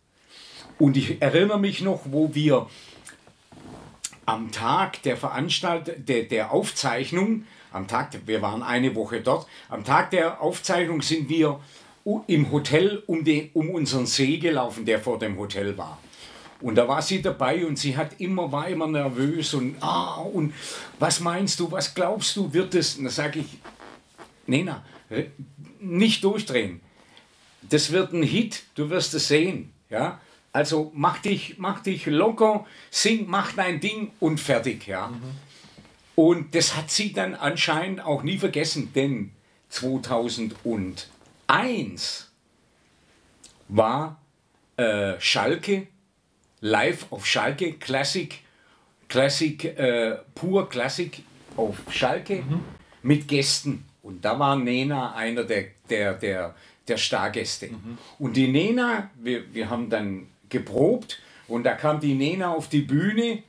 [0.78, 2.68] Und ich erinnere mich noch, wo wir
[4.26, 9.84] am Tag der Veranstaltung, der, der Aufzeichnung, am Tag, wir waren eine Woche dort, am
[9.84, 11.60] Tag der Aufzeichnung sind wir
[12.26, 15.98] im Hotel um, den, um unseren See gelaufen, der vor dem Hotel war.
[16.60, 20.54] Und da war sie dabei und sie hat immer, war immer nervös und, ah, und
[20.98, 22.96] was meinst du, was glaubst du, wird es?
[22.96, 23.58] Und da sage ich,
[24.46, 24.84] Nena,
[25.80, 26.80] nicht durchdrehen.
[27.62, 29.72] Das wird ein Hit, du wirst es sehen.
[29.90, 30.20] Ja?
[30.52, 34.86] Also mach dich, mach dich locker, sing, mach dein Ding und fertig.
[34.86, 35.08] Ja?
[35.08, 35.22] Mhm.
[36.14, 39.32] Und das hat sie dann anscheinend auch nie vergessen, denn
[39.68, 42.30] 2001
[43.68, 44.22] war
[44.76, 45.88] äh, Schalke
[46.66, 48.40] live auf Schalke Classic
[49.08, 51.22] Classic, äh, pur Classic
[51.56, 52.60] auf Schalke mhm.
[53.02, 53.84] mit Gästen.
[54.02, 56.54] Und da war Nena einer der, der, der,
[56.86, 57.68] der Stargäste.
[57.68, 57.98] Mhm.
[58.18, 62.82] Und die Nena, wir, wir haben dann geprobt und da kam die Nena auf die
[62.82, 63.42] Bühne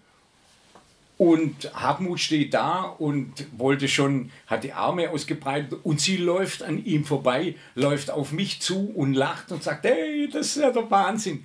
[1.17, 6.83] und Hartmut steht da und wollte schon, hat die Arme ausgebreitet und sie läuft an
[6.85, 10.89] ihm vorbei, läuft auf mich zu und lacht und sagt, hey, das ist ja der
[10.91, 11.43] Wahnsinn.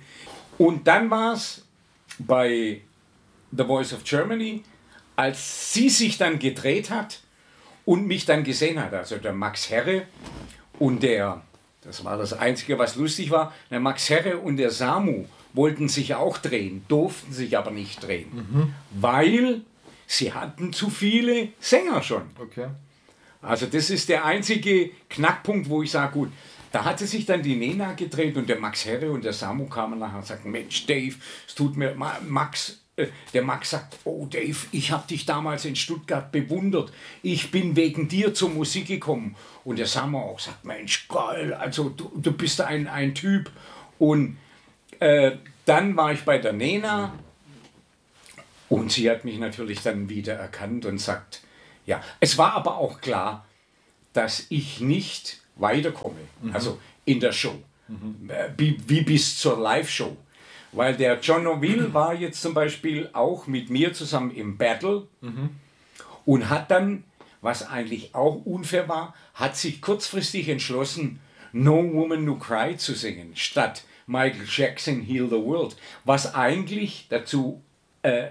[0.59, 1.62] Und dann war es
[2.19, 2.81] bei
[3.55, 4.63] The Voice of Germany,
[5.15, 7.21] als sie sich dann gedreht hat
[7.85, 10.03] und mich dann gesehen hat, also der Max Herre
[10.79, 11.41] und der,
[11.81, 16.15] das war das Einzige, was lustig war, der Max Herre und der Samu, wollten sich
[16.15, 18.73] auch drehen, durften sich aber nicht drehen, mhm.
[18.91, 19.61] weil
[20.07, 22.23] sie hatten zu viele Sänger schon.
[22.39, 22.69] Okay.
[23.41, 26.31] Also das ist der einzige Knackpunkt, wo ich sage, gut,
[26.73, 29.99] da hatte sich dann die Nena gedreht und der Max Herre und der Samu kamen
[29.99, 31.15] nachher und sagten, Mensch, Dave,
[31.47, 31.93] es tut mir,
[32.27, 36.91] Max, äh, der Max sagt, oh Dave, ich habe dich damals in Stuttgart bewundert.
[37.21, 39.35] Ich bin wegen dir zur Musik gekommen.
[39.63, 43.51] Und der Samu auch sagt, Mensch, geil, also du, du bist ein, ein Typ.
[43.99, 44.37] Und
[44.99, 45.33] äh,
[45.65, 47.13] dann war ich bei der Nena
[48.67, 51.43] und sie hat mich natürlich dann wieder erkannt und sagt,
[51.85, 53.45] ja, es war aber auch klar,
[54.13, 56.53] dass ich nicht weiterkomme, mhm.
[56.53, 57.55] also in der Show,
[57.87, 58.29] mhm.
[58.57, 60.15] wie, wie bis zur Live-Show.
[60.71, 65.51] Weil der John O'Neill war jetzt zum Beispiel auch mit mir zusammen im Battle mhm.
[66.25, 67.03] und hat dann,
[67.41, 71.19] was eigentlich auch unfair war, hat sich kurzfristig entschlossen,
[71.51, 77.61] No Woman No Cry zu singen, statt Michael Jackson Heal the World, was eigentlich dazu,
[78.01, 78.29] äh,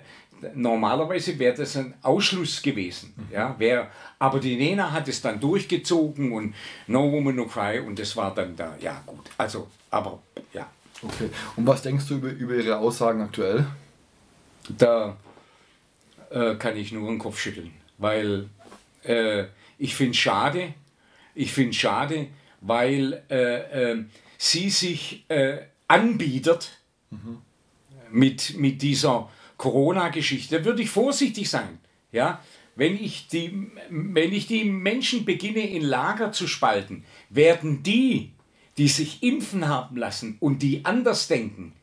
[0.54, 3.12] normalerweise wäre das ein Ausschluss gewesen.
[3.16, 3.32] Mhm.
[3.32, 6.54] Ja, wär, aber die Nena hat es dann durchgezogen und
[6.86, 10.20] No Woman No Cry und das war dann da, ja gut, also, aber
[10.52, 10.70] ja.
[11.02, 13.66] Okay, und was denkst du über, über ihre Aussagen aktuell?
[14.68, 15.16] Da
[16.30, 18.48] äh, kann ich nur den Kopf schütteln, weil
[19.02, 19.44] äh,
[19.78, 20.74] ich finde es schade,
[21.34, 22.28] ich finde es schade,
[22.60, 24.04] weil äh, äh
[24.38, 26.72] sie sich äh, anbietet
[27.10, 27.38] mhm.
[28.10, 29.28] mit, mit dieser
[29.62, 31.78] Corona-Geschichte, würde ich vorsichtig sein.
[32.10, 32.42] Ja?
[32.74, 38.32] Wenn, ich die, wenn ich die Menschen beginne in Lager zu spalten, werden die,
[38.76, 41.74] die sich impfen haben lassen und die anders denken,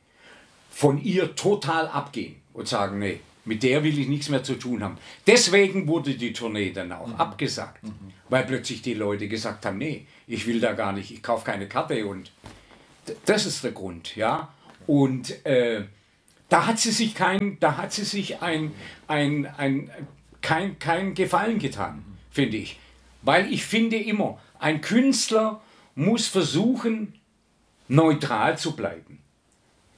[0.70, 4.84] von ihr total abgehen und sagen, nee, mit der will ich nichts mehr zu tun
[4.84, 4.98] haben.
[5.26, 7.16] Deswegen wurde die Tournee dann auch mhm.
[7.16, 8.12] abgesagt, mhm.
[8.28, 11.70] weil plötzlich die Leute gesagt haben, nee, ich will da gar nicht, ich kaufe keine
[11.70, 12.34] Karte und
[13.26, 14.54] das ist der Grund, ja.
[14.86, 15.86] Und äh,
[16.50, 18.74] da hat sie sich kein, da hat sie sich ein,
[19.08, 19.92] ein, ein,
[20.42, 22.80] kein, kein Gefallen getan, finde ich.
[23.22, 25.62] Weil ich finde immer, ein Künstler
[25.96, 27.14] muss versuchen,
[27.88, 29.20] neutral zu bleiben.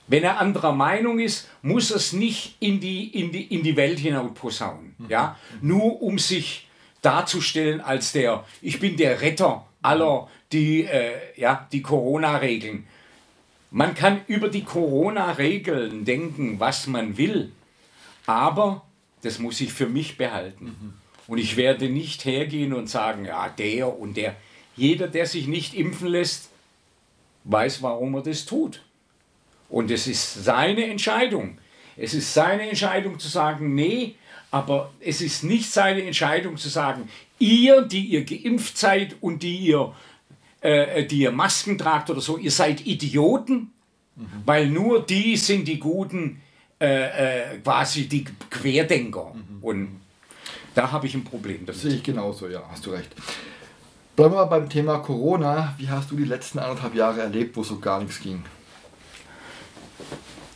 [0.07, 3.77] Wenn er anderer Meinung ist, muss er es nicht in die, in die, in die
[3.77, 4.95] Welt hinaus posaunen.
[5.07, 5.37] Ja?
[5.61, 6.67] Nur um sich
[7.01, 12.85] darzustellen als der, ich bin der Retter aller, die, äh, ja, die Corona-Regeln.
[13.71, 17.53] Man kann über die Corona-Regeln denken, was man will,
[18.25, 18.85] aber
[19.21, 20.93] das muss ich für mich behalten.
[21.25, 24.35] Und ich werde nicht hergehen und sagen, ja, der und der.
[24.75, 26.49] Jeder, der sich nicht impfen lässt,
[27.45, 28.83] weiß, warum er das tut.
[29.69, 31.57] Und es ist seine Entscheidung.
[31.95, 34.15] Es ist seine Entscheidung zu sagen, nee,
[34.51, 37.07] aber es ist nicht seine Entscheidung zu sagen,
[37.39, 39.95] ihr, die ihr geimpft seid und die ihr
[40.61, 43.71] äh, die ihr Masken tragt oder so, ihr seid Idioten,
[44.15, 44.27] mhm.
[44.45, 46.41] weil nur die sind die guten,
[46.79, 49.33] äh, äh, quasi die Querdenker.
[49.33, 49.63] Mhm.
[49.63, 50.01] Und
[50.73, 51.81] da habe ich ein Problem damit.
[51.81, 53.13] Sehe ich genauso, ja, hast du recht.
[54.15, 55.73] Bleiben wir beim Thema Corona.
[55.77, 58.43] Wie hast du die letzten anderthalb Jahre erlebt, wo so gar nichts ging?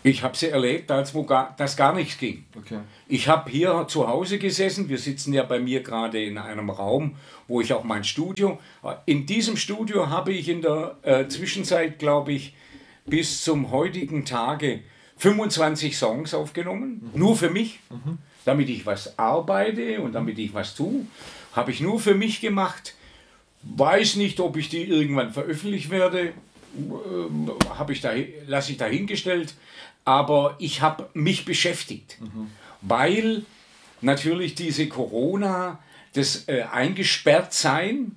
[0.06, 2.46] Ich habe sie erlebt, als wo gar, das gar nichts ging.
[2.56, 2.78] Okay.
[3.08, 4.88] Ich habe hier zu Hause gesessen.
[4.88, 7.16] Wir sitzen ja bei mir gerade in einem Raum,
[7.48, 8.60] wo ich auch mein Studio.
[9.08, 12.54] In diesem Studio habe ich in der äh, Zwischenzeit, glaube ich,
[13.08, 14.82] bis zum heutigen Tage
[15.18, 17.10] 25 Songs aufgenommen.
[17.12, 17.20] Mhm.
[17.20, 17.80] Nur für mich.
[17.90, 18.20] Mhm.
[18.46, 21.08] Damit ich was arbeite und damit ich was tue.
[21.54, 22.94] Habe ich nur für mich gemacht.
[23.64, 26.26] Weiß nicht, ob ich die irgendwann veröffentlicht werde.
[26.26, 26.32] Äh,
[27.70, 28.12] habe ich da,
[28.46, 29.56] lasse ich dahingestellt
[30.06, 32.52] aber ich habe mich beschäftigt, mhm.
[32.82, 33.44] weil
[34.02, 35.80] natürlich diese Corona,
[36.14, 38.16] das äh, eingesperrt sein,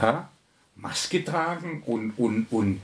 [0.00, 0.30] ja,
[0.76, 2.80] Maske tragen und, und, und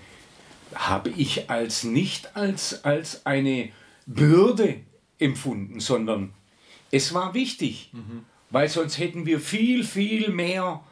[0.74, 3.70] habe ich als nicht als, als eine
[4.06, 4.80] Bürde
[5.18, 6.32] empfunden, sondern
[6.90, 8.24] es war wichtig, mhm.
[8.50, 10.82] weil sonst hätten wir viel, viel mehr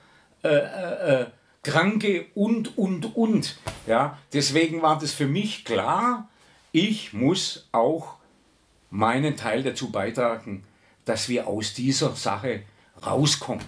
[0.42, 1.26] äh, äh, äh
[1.62, 3.58] Kranke und, und, und.
[3.86, 6.29] Ja, deswegen war das für mich klar,
[6.72, 8.14] ich muss auch
[8.90, 10.64] meinen Teil dazu beitragen,
[11.04, 12.62] dass wir aus dieser Sache
[13.04, 13.64] rauskommen.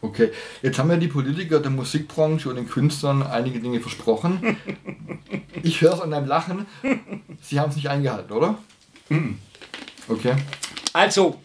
[0.00, 0.30] Okay,
[0.62, 4.56] jetzt haben ja die Politiker der Musikbranche und den Künstlern einige Dinge versprochen.
[5.64, 6.66] Ich höre es an deinem Lachen.
[7.42, 8.58] Sie haben es nicht eingehalten, oder?
[10.06, 10.36] Okay.
[10.92, 11.40] Also,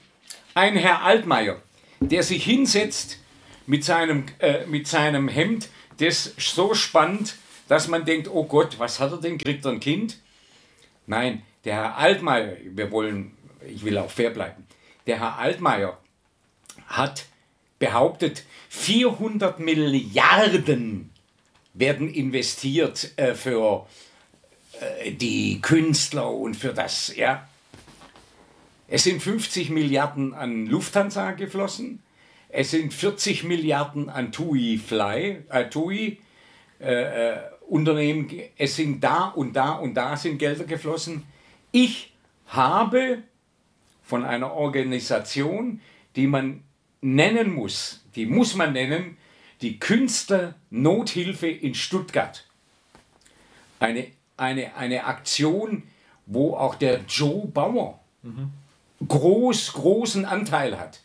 [0.53, 1.59] ein Herr Altmaier,
[1.99, 3.17] der sich hinsetzt
[3.65, 8.99] mit seinem, äh, mit seinem Hemd, das so spannt, dass man denkt, oh Gott, was
[8.99, 9.37] hat er denn?
[9.37, 10.17] Kriegt er ein Kind?
[11.05, 13.31] Nein, der Herr Altmaier, wir wollen,
[13.67, 14.65] ich will auch fair bleiben,
[15.07, 15.97] der Herr Altmaier
[16.87, 17.25] hat
[17.79, 21.11] behauptet, 400 Milliarden
[21.73, 23.87] werden investiert äh, für
[24.79, 27.47] äh, die Künstler und für das, ja.
[28.87, 32.03] Es sind 50 Milliarden an Lufthansa geflossen,
[32.49, 36.19] es sind 40 Milliarden an TUI Fly, äh, TUI
[36.79, 41.23] äh, äh, Unternehmen, es sind da und da und da sind Gelder geflossen.
[41.71, 42.13] Ich
[42.47, 43.23] habe
[44.03, 45.81] von einer Organisation,
[46.15, 46.63] die man
[47.01, 49.17] nennen muss, die muss man nennen,
[49.61, 52.45] die Künstlernothilfe in Stuttgart.
[53.79, 55.83] Eine, eine, eine Aktion,
[56.25, 57.99] wo auch der Joe Bauer
[59.07, 61.01] groß, großen Anteil hat.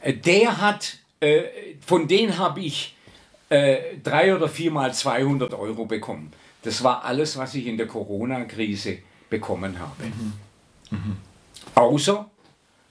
[0.00, 1.42] Äh, Der hat, äh,
[1.84, 2.94] von denen habe ich
[3.48, 6.32] äh, drei oder viermal 200 Euro bekommen.
[6.62, 8.98] Das war alles, was ich in der Corona-Krise
[9.30, 10.12] bekommen habe.
[11.74, 12.30] Außer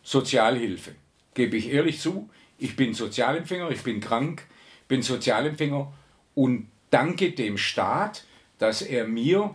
[0.04, 0.96] Sozialhilfe.
[1.34, 4.44] Gebe ich ehrlich zu, ich bin Sozialempfänger, ich bin krank,
[4.88, 5.92] bin Sozialempfänger
[6.34, 8.24] und danke dem Staat,
[8.58, 9.54] dass er mir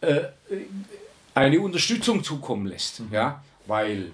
[0.00, 0.24] äh,
[1.34, 3.02] eine Unterstützung zukommen lässt.
[3.10, 3.42] Ja?
[3.66, 4.12] Weil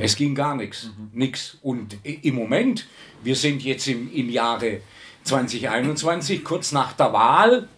[0.00, 0.90] es ging gar nichts.
[1.12, 1.58] Nix.
[1.62, 2.86] Und i- im Moment,
[3.22, 4.80] wir sind jetzt im, im Jahre
[5.24, 7.68] 2021, kurz nach der Wahl,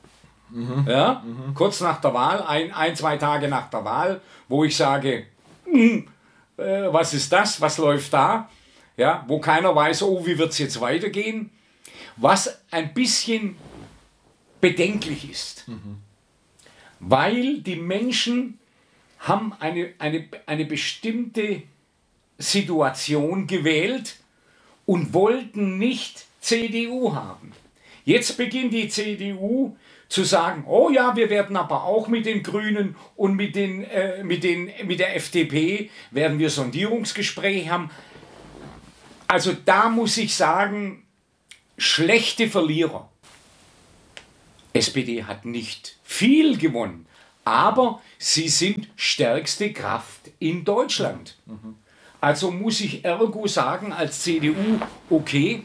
[0.87, 5.25] ja, kurz nach der Wahl, ein, ein, zwei Tage nach der Wahl, wo ich sage,
[5.65, 6.07] hm,
[6.59, 8.51] äh, was ist das, was läuft da,
[8.99, 11.49] ja, wo keiner weiß, oh, wie wird es jetzt weitergehen,
[12.17, 13.57] was ein bisschen
[14.61, 15.65] bedenklich ist,
[17.01, 18.59] weil die Menschen
[19.21, 21.63] haben eine, eine, eine bestimmte
[22.43, 24.17] Situation gewählt
[24.85, 27.53] und wollten nicht CDU haben.
[28.05, 29.77] Jetzt beginnt die CDU
[30.09, 34.25] zu sagen, oh ja, wir werden aber auch mit den Grünen und mit, den, äh,
[34.25, 37.91] mit, den, mit der FDP werden wir Sondierungsgespräche haben.
[39.29, 41.05] Also da muss ich sagen,
[41.79, 43.09] schlechte Verlierer.
[44.75, 47.07] SPD hat nicht viel gewonnen,
[47.45, 51.39] aber sie sind stärkste Kraft in Deutschland.
[52.23, 54.79] Also muss ich ergo sagen, als CDU,
[55.11, 55.65] okay,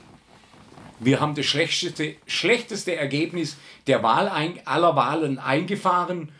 [0.99, 6.31] wir haben das schlechteste, schlechteste Ergebnis der Wahl ein, aller Wahlen eingefahren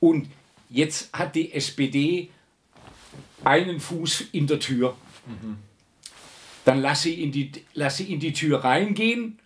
[0.00, 0.30] und
[0.70, 2.30] jetzt hat die SPD
[3.44, 4.96] einen Fuß in der Tür.
[6.64, 9.38] Dann lass sie, in die, lass sie in die Tür reingehen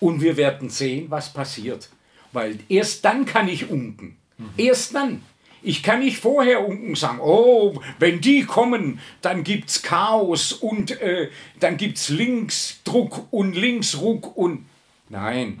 [0.00, 1.90] und wir werden sehen, was passiert.
[2.32, 4.16] Weil erst dann kann ich unken.
[4.56, 5.22] Erst dann.
[5.66, 10.92] Ich kann nicht vorher unken sagen, oh, wenn die kommen, dann gibt es Chaos und
[11.00, 14.64] äh, dann gibt es Linksdruck und Linksruck und...
[15.08, 15.58] Nein,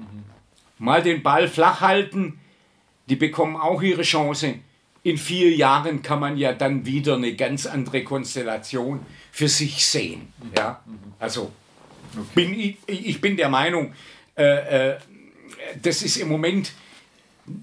[0.78, 2.38] mal den Ball flach halten,
[3.08, 4.60] die bekommen auch ihre Chance.
[5.02, 9.00] In vier Jahren kann man ja dann wieder eine ganz andere Konstellation
[9.32, 10.32] für sich sehen.
[10.56, 10.84] Ja?
[11.18, 11.50] Also
[12.32, 13.92] bin ich, ich bin der Meinung,
[14.36, 14.98] äh, äh,
[15.82, 16.74] das ist im Moment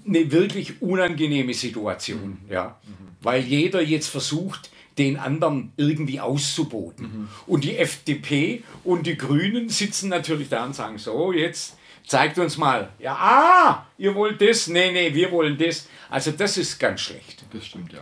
[0.06, 2.78] eine wirklich unangenehme Situation, ja,
[3.22, 7.28] weil jeder jetzt versucht, den anderen irgendwie auszuboten.
[7.46, 12.58] Und die FDP und die Grünen sitzen natürlich da und sagen so, jetzt zeigt uns
[12.58, 15.88] mal, ja, ah, ihr wollt das, nee, nee, wir wollen das.
[16.10, 17.44] Also das ist ganz schlecht.
[17.52, 18.00] Das stimmt, ja.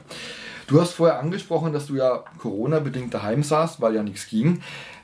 [0.66, 4.62] Du hast vorher angesprochen, dass du ja Corona-bedingt daheim saßt, weil ja nichts ging.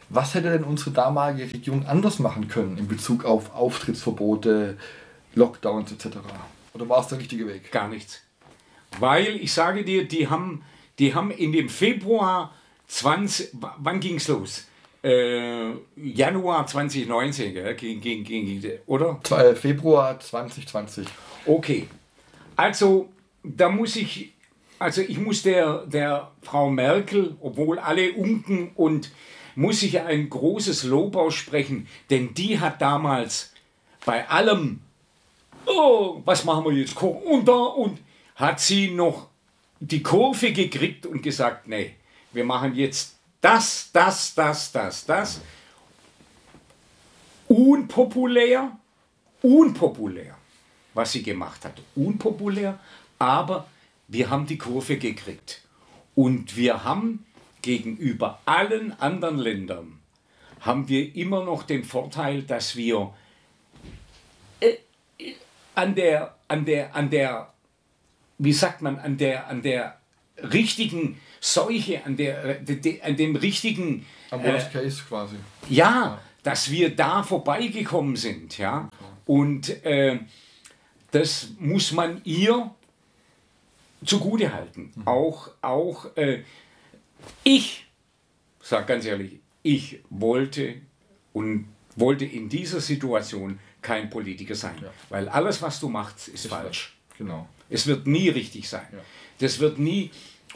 [0.09, 4.79] Was hätte denn unsere damalige Regierung anders machen können in Bezug auf Auftrittsverbote,
[5.35, 6.19] Lockdowns etc.?
[6.81, 7.71] Oder war es der richtige Weg?
[7.73, 8.23] Gar nichts.
[9.01, 10.63] Weil, ich sage dir, die haben,
[10.99, 12.55] die haben in dem Februar
[12.87, 14.65] 20, w- wann ging es los?
[15.03, 17.75] Äh, Januar 2019, gell?
[17.75, 19.21] Ging, ging, ging, oder?
[19.55, 21.07] Februar 2020.
[21.47, 21.87] Okay.
[22.57, 23.09] Also,
[23.45, 24.33] da muss ich,
[24.79, 29.11] also ich muss der, der Frau Merkel, obwohl alle unken und
[29.55, 33.53] muss ich ein großes Lob aussprechen, denn die hat damals
[34.05, 34.81] bei allem,
[35.69, 37.99] oh, was machen wir jetzt, und da, und
[38.37, 39.29] hat sie noch
[39.81, 41.95] die Kurve gekriegt und gesagt, nee,
[42.33, 45.41] wir machen jetzt das, das, das, das, das.
[47.49, 48.77] Unpopulär,
[49.43, 50.39] unpopulär
[50.99, 51.81] was sie gemacht hat.
[51.95, 52.79] Unpopulär,
[53.21, 53.69] aber
[54.09, 55.63] wir haben die Kurve gekriegt.
[56.17, 57.25] Und wir haben
[57.63, 60.01] gegenüber allen anderen Ländern,
[60.61, 63.15] haben wir immer noch den Vorteil, dass wir
[64.59, 64.75] äh,
[65.79, 67.53] an der, an der, an der,
[68.39, 70.01] wie sagt man, an der, an der
[70.43, 72.61] richtigen Seuche, an, der,
[73.03, 74.05] an dem richtigen...
[74.31, 75.37] Am Worst äh, Case quasi.
[75.69, 78.59] Ja, dass wir da vorbeigekommen sind.
[78.59, 78.91] Ja?
[79.25, 80.19] Und äh,
[81.13, 82.75] das muss man ihr
[84.05, 84.91] zugute halten.
[84.97, 85.07] Mhm.
[85.07, 86.43] Auch, auch äh,
[87.45, 87.87] ich,
[88.61, 90.75] sag ganz ehrlich, ich wollte
[91.33, 94.77] und wollte in dieser Situation kein Politiker sein.
[94.83, 94.91] Ja.
[95.09, 96.97] Weil alles, was du machst, ist, ist falsch.
[97.17, 97.49] Genau.
[97.71, 98.87] Es wird nie richtig sein.
[98.93, 98.99] Ja.
[99.41, 100.11] Das wird nie,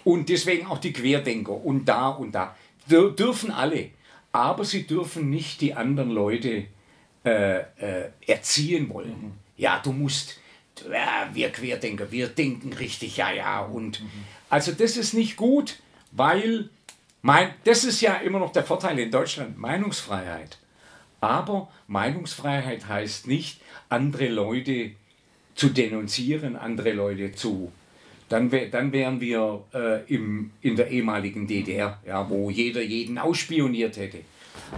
[0.04, 2.56] und deswegen auch die Querdenker und da und da.
[2.88, 3.90] Dürfen alle.
[4.32, 6.66] Aber sie dürfen nicht die anderen Leute
[7.24, 9.10] äh, äh, erziehen wollen.
[9.10, 9.32] Mhm.
[9.56, 10.40] Ja, du musst,
[10.90, 13.60] ja, wir Querdenker, wir denken richtig, ja, ja.
[13.60, 14.10] Und mhm.
[14.48, 15.78] also das ist nicht gut,
[16.10, 16.70] weil
[17.20, 20.58] mein, das ist ja immer noch der Vorteil in Deutschland, Meinungsfreiheit.
[21.22, 24.90] Aber Meinungsfreiheit heißt nicht, andere Leute
[25.54, 27.70] zu denunzieren, andere Leute zu.
[28.28, 33.18] Dann, wär, dann wären wir äh, im, in der ehemaligen DDR, ja, wo jeder jeden
[33.18, 34.18] ausspioniert hätte.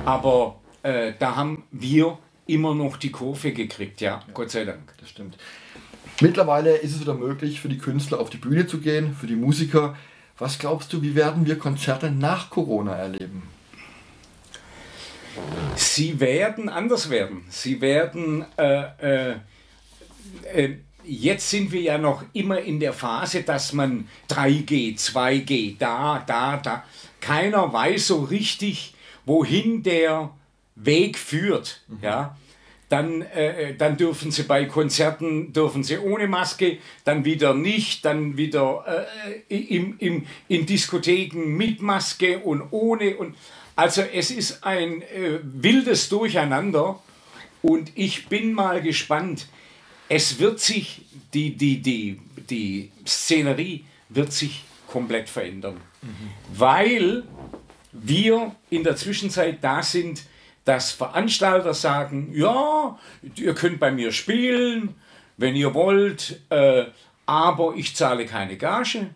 [0.04, 4.92] Aber äh, da haben wir immer noch die Kurve gekriegt, ja, ja, Gott sei Dank.
[5.00, 5.38] Das stimmt.
[6.20, 9.36] Mittlerweile ist es wieder möglich, für die Künstler auf die Bühne zu gehen, für die
[9.36, 9.96] Musiker.
[10.36, 13.53] Was glaubst du, wie werden wir Konzerte nach Corona erleben?
[15.76, 17.44] Sie werden anders werden.
[17.48, 19.36] Sie werden, äh, äh,
[20.52, 26.22] äh, jetzt sind wir ja noch immer in der Phase, dass man 3G, 2G, da,
[26.26, 26.84] da, da.
[27.20, 30.30] Keiner weiß so richtig, wohin der
[30.74, 31.82] Weg führt.
[31.88, 31.98] Mhm.
[32.02, 32.36] Ja?
[32.88, 38.36] Dann, äh, dann dürfen sie bei Konzerten dürfen sie ohne Maske, dann wieder nicht, dann
[38.36, 38.84] wieder
[39.48, 43.16] äh, im, im, in Diskotheken mit Maske und ohne.
[43.16, 43.34] Und,
[43.76, 47.00] also es ist ein äh, wildes Durcheinander
[47.62, 49.46] und ich bin mal gespannt.
[50.08, 51.02] Es wird sich,
[51.32, 56.30] die, die, die, die Szenerie wird sich komplett verändern, mhm.
[56.52, 57.24] weil
[57.92, 60.24] wir in der Zwischenzeit da sind,
[60.64, 62.98] dass Veranstalter sagen, ja,
[63.36, 64.94] ihr könnt bei mir spielen,
[65.36, 66.84] wenn ihr wollt, äh,
[67.26, 69.10] aber ich zahle keine Gage,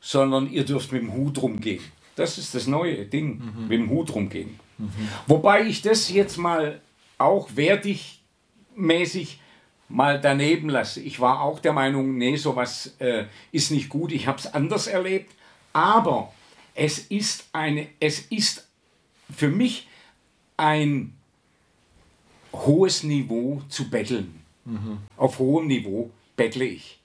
[0.00, 1.82] sondern ihr dürft mit dem Hut rumgehen.
[2.16, 3.68] Das ist das neue Ding, mhm.
[3.68, 4.58] mit dem Hut rumgehen.
[4.78, 4.90] Mhm.
[5.26, 6.80] Wobei ich das jetzt mal
[7.18, 8.22] auch wertig
[8.76, 9.40] mäßig
[9.88, 11.00] mal daneben lasse.
[11.00, 14.86] Ich war auch der Meinung, nee, sowas äh, ist nicht gut, ich habe es anders
[14.86, 15.32] erlebt.
[15.72, 16.32] Aber
[16.74, 18.66] es ist, eine, es ist
[19.30, 19.88] für mich
[20.56, 21.14] ein
[22.52, 24.40] hohes Niveau zu betteln.
[24.64, 24.98] Mhm.
[25.16, 27.00] Auf hohem Niveau bettle ich.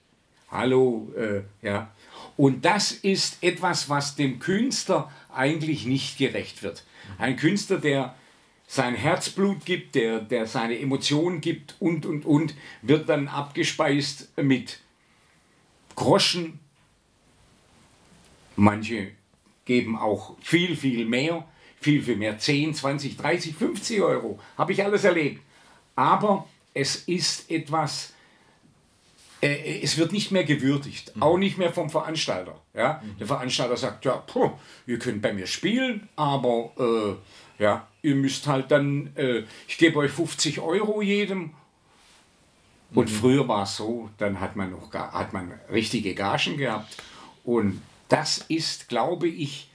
[0.52, 1.92] Hallo, äh, ja.
[2.40, 6.86] Und das ist etwas, was dem Künstler eigentlich nicht gerecht wird.
[7.18, 8.16] Ein Künstler, der
[8.66, 14.80] sein Herzblut gibt, der, der seine Emotionen gibt und, und, und, wird dann abgespeist mit
[15.98, 16.62] Groschen.
[18.56, 19.12] Manche
[19.66, 21.46] geben auch viel, viel mehr
[21.82, 22.38] viel, viel mehr.
[22.38, 24.40] 10, 20, 30, 50 Euro.
[24.58, 25.42] Habe ich alles erlebt.
[25.96, 28.14] Aber es ist etwas,
[29.42, 31.16] äh, es wird nicht mehr gewürdigt.
[31.16, 31.24] Mhm.
[31.24, 32.60] Auch nicht mehr vom Veranstalter.
[32.74, 33.02] Ja?
[33.04, 33.18] Mhm.
[33.18, 34.52] Der Veranstalter sagt, ja, puh,
[34.86, 40.00] ihr könnt bei mir spielen, aber äh, ja, ihr müsst halt dann, äh, ich gebe
[40.00, 41.52] euch 50 Euro jedem.
[42.94, 43.16] Und mhm.
[43.16, 46.98] früher war es so, dann hat man noch hat man richtige Gagen gehabt.
[47.44, 49.70] Und das ist, glaube ich,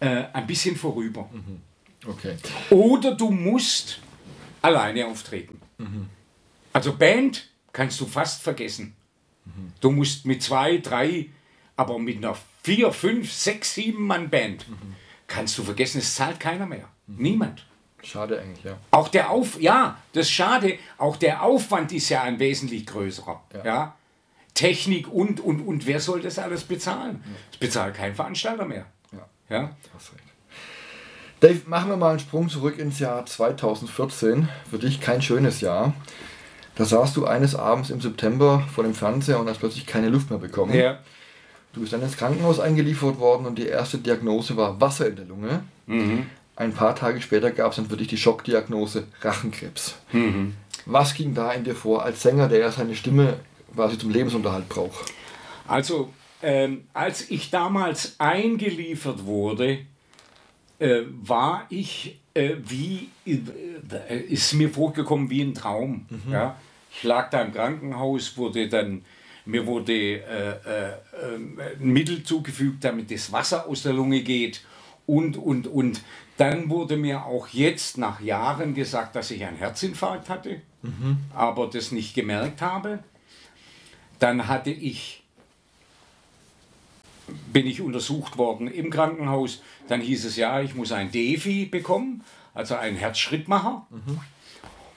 [0.00, 1.28] äh, ein bisschen vorüber.
[1.32, 1.60] Mhm.
[2.06, 2.36] Okay.
[2.70, 3.98] Oder du musst
[4.62, 5.60] alleine auftreten.
[5.78, 6.08] Mhm.
[6.72, 8.96] Also Band kannst du fast vergessen.
[9.44, 9.72] Mhm.
[9.80, 11.26] Du musst mit zwei, drei,
[11.76, 14.94] aber mit einer vier, fünf, sechs, sieben Mann Band mhm.
[15.26, 16.88] kannst du vergessen, es zahlt keiner mehr.
[17.06, 17.22] Mhm.
[17.22, 17.66] Niemand.
[18.02, 18.78] Schade eigentlich, ja.
[18.92, 20.78] Auch der Auf, ja, das ist schade.
[20.98, 23.42] Auch der Aufwand ist ja ein wesentlich größerer.
[23.54, 23.64] Ja.
[23.64, 23.96] ja?
[24.54, 27.22] Technik und, und, und wer soll das alles bezahlen?
[27.50, 28.86] Das bezahlt kein Veranstalter mehr.
[29.48, 29.76] Ja?
[31.40, 34.48] Dave, machen wir mal einen Sprung zurück ins Jahr 2014.
[34.68, 35.94] Für dich kein schönes Jahr.
[36.78, 40.30] Da saßt du eines Abends im September vor dem Fernseher und hast plötzlich keine Luft
[40.30, 40.72] mehr bekommen.
[40.72, 41.00] Ja.
[41.72, 45.24] Du bist dann ins Krankenhaus eingeliefert worden und die erste Diagnose war Wasser in der
[45.24, 45.64] Lunge.
[45.86, 46.26] Mhm.
[46.54, 49.96] Ein paar Tage später gab es dann für dich die Schockdiagnose Rachenkrebs.
[50.12, 50.54] Mhm.
[50.86, 53.40] Was ging da in dir vor als Sänger, der ja seine Stimme
[53.74, 55.12] quasi zum Lebensunterhalt braucht?
[55.66, 56.12] Also
[56.42, 59.80] ähm, als ich damals eingeliefert wurde,
[60.78, 66.06] äh, war ich äh, wie, äh, ist mir vorgekommen wie ein Traum.
[66.08, 66.32] Mhm.
[66.32, 66.56] Ja?
[66.90, 69.04] Ich lag da im Krankenhaus, wurde dann
[69.48, 70.92] mir wurde äh, äh,
[71.80, 74.60] ein Mittel zugefügt, damit das Wasser aus der Lunge geht
[75.06, 76.02] und, und, und.
[76.36, 81.18] Dann wurde mir auch jetzt nach Jahren gesagt, dass ich einen Herzinfarkt hatte, mhm.
[81.34, 82.98] aber das nicht gemerkt habe.
[84.18, 85.24] Dann hatte ich,
[87.50, 89.62] bin ich untersucht worden im Krankenhaus.
[89.88, 92.22] Dann hieß es ja, ich muss ein Defi bekommen,
[92.52, 93.86] also einen Herzschrittmacher.
[93.88, 94.20] Mhm.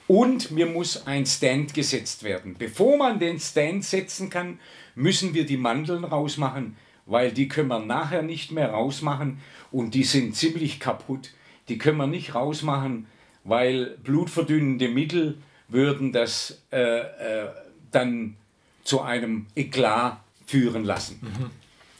[0.08, 2.56] Und mir muss ein Stand gesetzt werden.
[2.58, 4.58] Bevor man den Stand setzen kann,
[4.94, 6.76] müssen wir die Mandeln rausmachen,
[7.06, 9.38] weil die können wir nachher nicht mehr rausmachen
[9.70, 11.30] und die sind ziemlich kaputt.
[11.68, 13.06] Die können wir nicht rausmachen,
[13.44, 15.38] weil blutverdünnende Mittel
[15.68, 17.48] würden das äh, äh,
[17.90, 18.36] dann
[18.84, 21.20] zu einem Eklat führen lassen.
[21.22, 21.50] Mhm.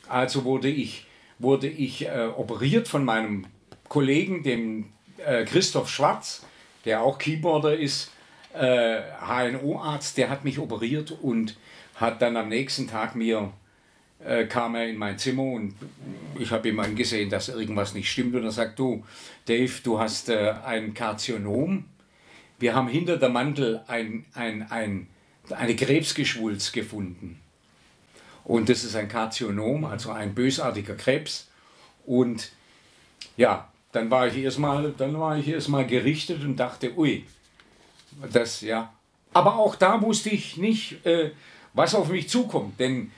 [0.08, 1.06] Also wurde ich,
[1.38, 3.46] wurde ich äh, operiert von meinem
[3.88, 4.86] Kollegen, dem
[5.24, 6.44] äh, Christoph Schwarz,
[6.84, 8.10] der auch Keyboarder ist,
[8.54, 11.56] HNO-Arzt, äh, der hat mich operiert und
[11.94, 13.52] hat dann am nächsten Tag mir
[14.24, 15.74] äh, kam er in mein Zimmer und
[16.38, 18.34] ich habe ihm angesehen, dass irgendwas nicht stimmt.
[18.34, 19.04] Und er sagt, du,
[19.46, 21.84] Dave, du hast äh, ein Karzionom.
[22.58, 25.08] Wir haben hinter der Mantel ein, ein, ein,
[25.50, 27.40] eine Krebsgeschwulst gefunden.
[28.44, 31.48] Und das ist ein Karzionom, also ein bösartiger Krebs.
[32.06, 32.52] Und
[33.36, 37.24] ja, dann war ich erstmal, dann war ich erstmal gerichtet und dachte, ui,
[38.32, 38.92] das ja.
[39.34, 41.30] Aber auch da wusste ich nicht, äh,
[41.74, 43.10] was auf mich zukommt, denn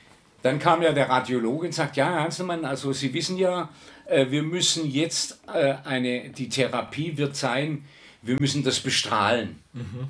[0.43, 3.70] dann kam ja der Radiologe und sagt, ja, Herr Hanselmann, also Sie wissen ja,
[4.07, 7.85] äh, wir müssen jetzt äh, eine, die Therapie wird sein,
[8.22, 9.59] wir müssen das bestrahlen.
[9.72, 10.09] Mhm.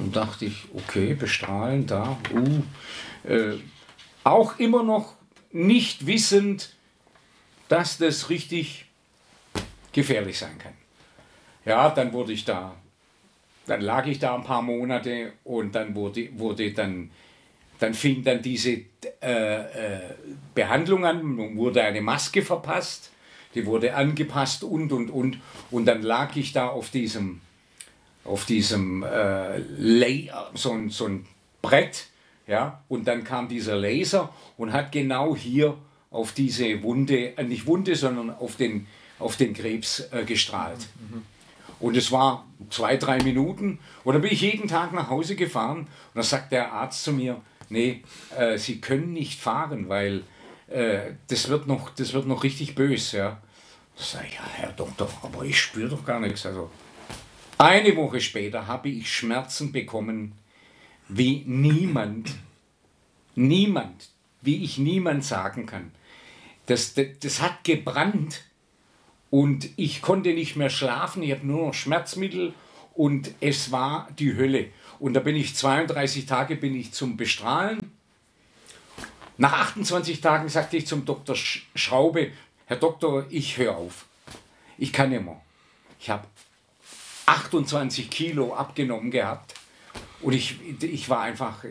[0.00, 3.54] Und dachte ich, okay, bestrahlen, da, uh, äh,
[4.24, 5.14] auch immer noch
[5.52, 6.75] nicht wissend,
[7.68, 8.86] dass das richtig
[9.92, 10.74] gefährlich sein kann.
[11.64, 12.76] Ja, dann wurde ich da,
[13.66, 17.10] dann lag ich da ein paar Monate und dann wurde, wurde dann
[17.78, 18.70] dann fing dann diese
[19.22, 20.00] äh, äh,
[20.54, 23.10] Behandlung an, nun wurde eine Maske verpasst,
[23.54, 25.38] die wurde angepasst und und und
[25.70, 27.40] und dann lag ich da auf diesem
[28.24, 31.26] auf diesem äh, Layer, so, so ein
[31.62, 32.08] Brett,
[32.46, 35.76] ja, und dann kam dieser Laser und hat genau hier
[36.16, 38.86] auf diese Wunde, äh, nicht Wunde, sondern auf den,
[39.18, 40.88] auf den Krebs äh, gestrahlt.
[41.78, 45.80] Und es war zwei, drei Minuten und dann bin ich jeden Tag nach Hause gefahren
[45.80, 48.02] und dann sagt der Arzt zu mir, nee,
[48.36, 50.22] äh, Sie können nicht fahren, weil
[50.68, 53.18] äh, das, wird noch, das wird noch richtig böse.
[53.18, 53.42] Ja.
[53.94, 56.44] Sag ich, ja, Herr Doktor, aber ich spüre doch gar nichts.
[56.46, 56.70] Also,
[57.58, 60.32] eine Woche später habe ich Schmerzen bekommen,
[61.08, 62.34] wie niemand,
[63.34, 64.08] niemand,
[64.42, 65.92] wie ich niemand sagen kann.
[66.66, 68.42] Das, das, das hat gebrannt
[69.30, 72.54] und ich konnte nicht mehr schlafen, ich habe nur noch Schmerzmittel
[72.94, 74.68] und es war die Hölle.
[74.98, 77.92] Und da bin ich 32 Tage bin ich zum Bestrahlen.
[79.38, 81.36] Nach 28 Tagen sagte ich zum Dr.
[81.36, 82.32] Schraube,
[82.64, 84.06] Herr Doktor, ich höre auf.
[84.78, 85.40] Ich kann nicht mehr.
[86.00, 86.26] Ich habe
[87.26, 89.54] 28 Kilo abgenommen gehabt.
[90.22, 91.64] Und ich, ich war einfach,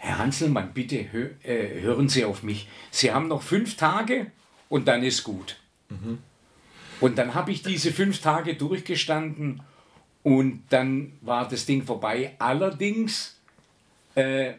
[0.00, 2.68] Herr Hanselmann, bitte hör, äh, hören Sie auf mich.
[2.90, 4.30] Sie haben noch fünf Tage
[4.68, 5.56] und dann ist gut.
[5.88, 6.18] Mhm.
[7.00, 9.60] Und dann habe ich diese fünf Tage durchgestanden
[10.22, 12.36] und dann war das Ding vorbei.
[12.38, 13.36] Allerdings
[14.14, 14.52] äh,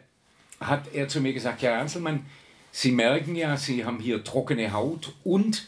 [0.60, 2.26] hat er zu mir gesagt, Herr Anselmann,
[2.70, 5.66] Sie merken ja, Sie haben hier trockene Haut und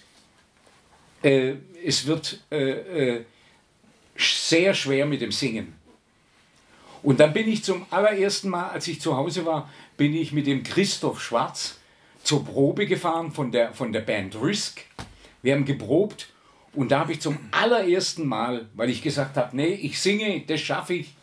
[1.23, 1.55] äh,
[1.85, 3.25] es wird äh, äh
[4.17, 5.75] sehr schwer mit dem Singen.
[7.03, 10.47] Und dann bin ich zum allerersten Mal, als ich zu Hause war, bin ich mit
[10.47, 11.79] dem Christoph Schwarz
[12.23, 14.81] zur Probe gefahren von der, von der Band Risk.
[15.43, 16.29] Wir haben geprobt
[16.75, 20.61] und da habe ich zum allerersten Mal, weil ich gesagt habe, nee, ich singe, das
[20.61, 21.15] schaffe ich.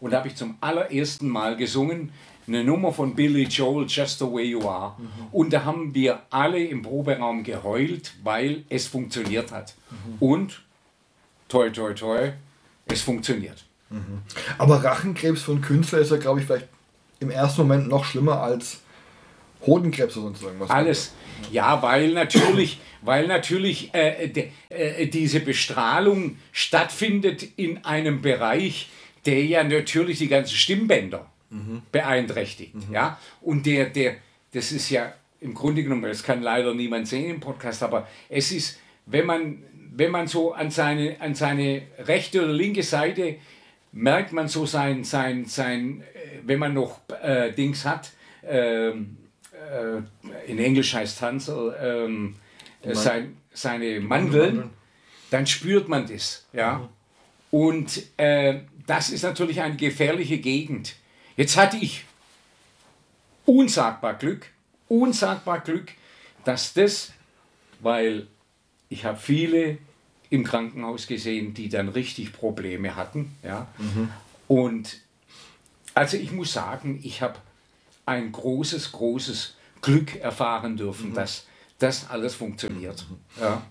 [0.00, 2.12] Und da habe ich zum allerersten Mal gesungen,
[2.46, 4.94] eine Nummer von Billy Joel, Just the Way You Are.
[4.98, 5.08] Mhm.
[5.32, 9.74] Und da haben wir alle im Proberaum geheult, weil es funktioniert hat.
[9.90, 10.16] Mhm.
[10.20, 10.62] Und,
[11.48, 12.32] toi, toi, toi,
[12.86, 13.63] es funktioniert.
[13.94, 14.22] Mhm.
[14.58, 16.68] Aber Rachenkrebs von Künstler ist ja, glaube ich, vielleicht
[17.20, 18.80] im ersten Moment noch schlimmer als
[19.66, 20.70] Hodenkrebs oder sonst irgendwas.
[20.70, 21.14] Alles.
[21.50, 28.88] Ja, weil natürlich, weil natürlich äh, de, äh, diese Bestrahlung stattfindet in einem Bereich,
[29.26, 31.82] der ja natürlich die ganzen Stimmbänder mhm.
[31.92, 32.74] beeinträchtigt.
[32.74, 32.92] Mhm.
[32.94, 33.18] Ja?
[33.40, 34.16] Und der, der,
[34.52, 38.50] das ist ja im Grunde genommen, das kann leider niemand sehen im Podcast, aber es
[38.50, 39.62] ist, wenn man,
[39.94, 43.36] wenn man so an seine, an seine rechte oder linke Seite
[43.94, 48.10] merkt man so sein, sein, sein äh, wenn man noch äh, Dings hat,
[48.46, 49.16] ähm,
[49.52, 52.36] äh, in Englisch heißt Hansel, ähm,
[52.82, 54.70] äh, sein, seine Mandeln,
[55.30, 56.46] dann spürt man das.
[56.52, 56.78] Ja?
[56.78, 56.88] Mhm.
[57.50, 60.96] Und äh, das ist natürlich eine gefährliche Gegend.
[61.36, 62.04] Jetzt hatte ich
[63.46, 64.46] unsagbar Glück,
[64.88, 65.92] unsagbar Glück,
[66.44, 67.12] dass das,
[67.80, 68.26] weil
[68.88, 69.78] ich habe viele
[70.34, 73.36] im Krankenhaus gesehen, die dann richtig Probleme hatten.
[73.44, 73.68] Ja?
[73.78, 74.08] Mhm.
[74.48, 75.00] Und
[75.94, 77.36] also ich muss sagen, ich habe
[78.04, 81.14] ein großes, großes Glück erfahren dürfen, mhm.
[81.14, 81.46] dass
[81.78, 83.06] das alles funktioniert.
[83.08, 83.42] Mhm.
[83.42, 83.62] Ja.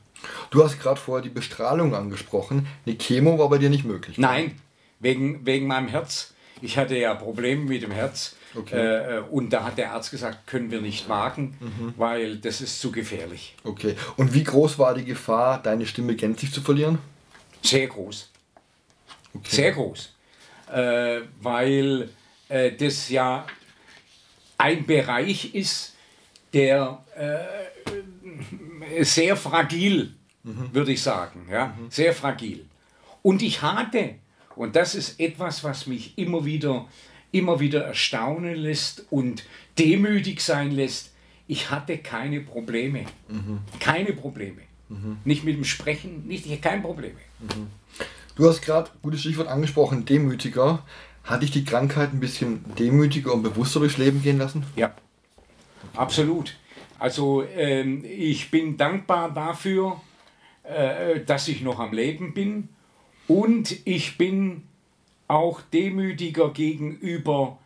[0.52, 2.66] Du hast gerade vorher die Bestrahlung angesprochen.
[2.86, 4.18] Eine Chemo war bei dir nicht möglich.
[4.18, 4.58] Nein,
[5.02, 6.34] wegen, wegen meinem Herz.
[6.62, 8.36] Ich hatte ja Probleme mit dem Herz.
[8.56, 8.76] Okay.
[8.76, 11.94] Äh, und da hat der Arzt gesagt, können wir nicht wagen, mhm.
[11.98, 13.56] weil das ist zu gefährlich.
[13.64, 13.96] Okay.
[14.16, 17.00] Und wie groß war die Gefahr, deine Stimme gänzlich zu verlieren?
[17.62, 18.30] Sehr groß.
[19.34, 19.56] Okay.
[19.56, 20.14] Sehr groß.
[20.72, 22.10] Äh, weil
[22.50, 23.46] äh, das ja
[24.58, 25.96] ein Bereich ist,
[26.54, 30.70] der äh, sehr fragil, mhm.
[30.74, 31.48] würde ich sagen.
[31.50, 31.68] Ja?
[31.68, 31.90] Mhm.
[31.90, 32.66] Sehr fragil.
[33.22, 34.16] Und ich hatte,
[34.56, 36.88] und das ist etwas, was mich immer wieder,
[37.32, 39.44] immer wieder erstaunen lässt und
[39.78, 41.12] demütig sein lässt,
[41.48, 43.06] ich hatte keine Probleme.
[43.28, 43.60] Mhm.
[43.80, 44.62] Keine Probleme.
[44.90, 45.18] Mhm.
[45.26, 47.20] Nicht mit dem Sprechen, nicht, kein Probleme.
[47.40, 47.68] Mhm.
[48.36, 50.84] Du hast gerade gutes Stichwort angesprochen, demütiger.
[51.24, 54.66] Hat dich die Krankheit ein bisschen demütiger und bewusster durchs Leben gehen lassen?
[54.76, 54.94] Ja,
[55.96, 56.56] absolut.
[57.00, 60.02] Also ähm, ich bin dankbar dafür,
[60.64, 62.70] äh, dass ich noch am Leben bin
[63.28, 64.64] und ich bin
[65.28, 67.58] auch demütiger gegenüber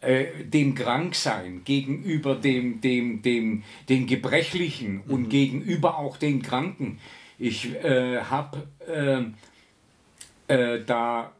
[0.00, 5.14] äh, dem Kranksein, gegenüber dem, dem, dem, den Gebrechlichen mhm.
[5.14, 6.98] und gegenüber auch den Kranken.
[7.38, 8.66] Ich äh, habe
[10.48, 11.32] äh, äh, da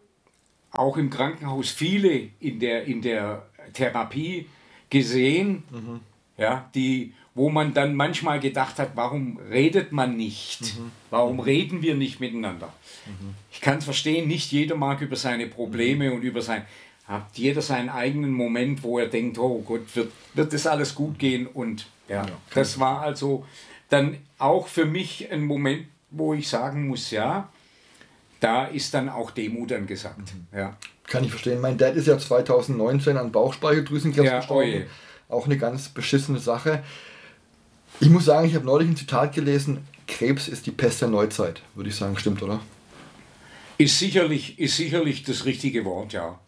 [0.70, 4.46] auch im Krankenhaus viele in der, in der Therapie
[4.90, 6.00] gesehen, mhm.
[6.36, 10.62] Ja, die, wo man dann manchmal gedacht hat, warum redet man nicht?
[10.62, 10.92] Mhm.
[11.10, 12.72] Warum reden wir nicht miteinander?
[13.06, 13.34] Mhm.
[13.50, 16.16] Ich kann es verstehen, nicht jeder mag über seine Probleme mhm.
[16.16, 16.64] und über sein,
[17.06, 21.18] hat jeder seinen eigenen Moment, wo er denkt, oh Gott, wird, wird das alles gut
[21.18, 21.46] gehen?
[21.46, 23.44] Und ja, ja das war also
[23.88, 27.48] dann auch für mich ein Moment, wo ich sagen muss, ja,
[28.40, 30.34] da ist dann auch Demut angesagt.
[30.34, 30.58] Mhm.
[30.58, 30.76] Ja.
[31.06, 31.60] Kann ich verstehen.
[31.60, 34.84] Mein Dad ist ja 2019 an Bauchspeicheldrüsenkrebs ja, gestorben.
[34.86, 34.90] Oh
[35.32, 36.82] auch eine ganz beschissene Sache.
[38.00, 41.62] Ich muss sagen, ich habe neulich ein Zitat gelesen, Krebs ist die Pest der Neuzeit,
[41.74, 42.60] würde ich sagen, stimmt, oder?
[43.78, 46.38] Ist sicherlich, ist sicherlich das richtige Wort, ja.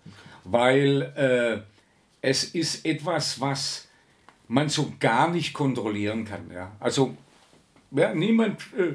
[0.45, 1.61] Weil äh,
[2.20, 3.89] es ist etwas, was
[4.49, 6.51] man so gar nicht kontrollieren kann.
[6.53, 6.72] Ja.
[6.80, 7.16] Also
[7.91, 8.95] ja, niemand, äh,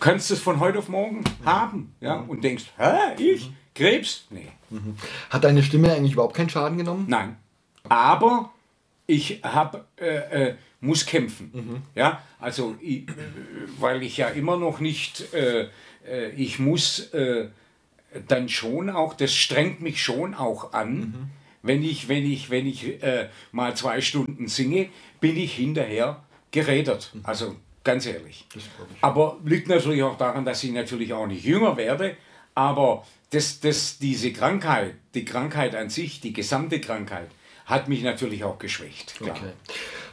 [0.00, 1.44] kannst es von heute auf morgen mhm.
[1.44, 2.30] haben ja, mhm.
[2.30, 3.48] und denkst, hä, ich?
[3.48, 3.56] Mhm.
[3.74, 4.26] Krebs?
[4.30, 4.48] Nee.
[4.70, 4.96] Mhm.
[5.30, 7.06] Hat deine Stimme eigentlich überhaupt keinen Schaden genommen?
[7.08, 7.36] Nein.
[7.88, 8.52] Aber
[9.06, 11.50] ich hab, äh, äh, muss kämpfen.
[11.52, 11.82] Mhm.
[11.94, 13.04] Ja, also, ich,
[13.78, 15.68] weil ich ja immer noch nicht, äh,
[16.06, 17.48] äh ich muss äh,
[18.28, 20.94] dann schon auch, das strengt mich schon auch an.
[20.94, 21.30] Mhm.
[21.62, 24.88] Wenn ich, wenn ich, wenn ich äh, mal zwei Stunden singe,
[25.20, 27.12] bin ich hinterher gerädert.
[27.22, 28.46] Also Ganz ehrlich.
[29.00, 32.16] Aber liegt natürlich auch daran, dass ich natürlich auch nicht jünger werde.
[32.54, 37.28] Aber das, das, diese Krankheit, die Krankheit an sich, die gesamte Krankheit,
[37.72, 39.16] hat mich natürlich auch geschwächt.
[39.16, 39.30] Klar.
[39.30, 39.52] Okay.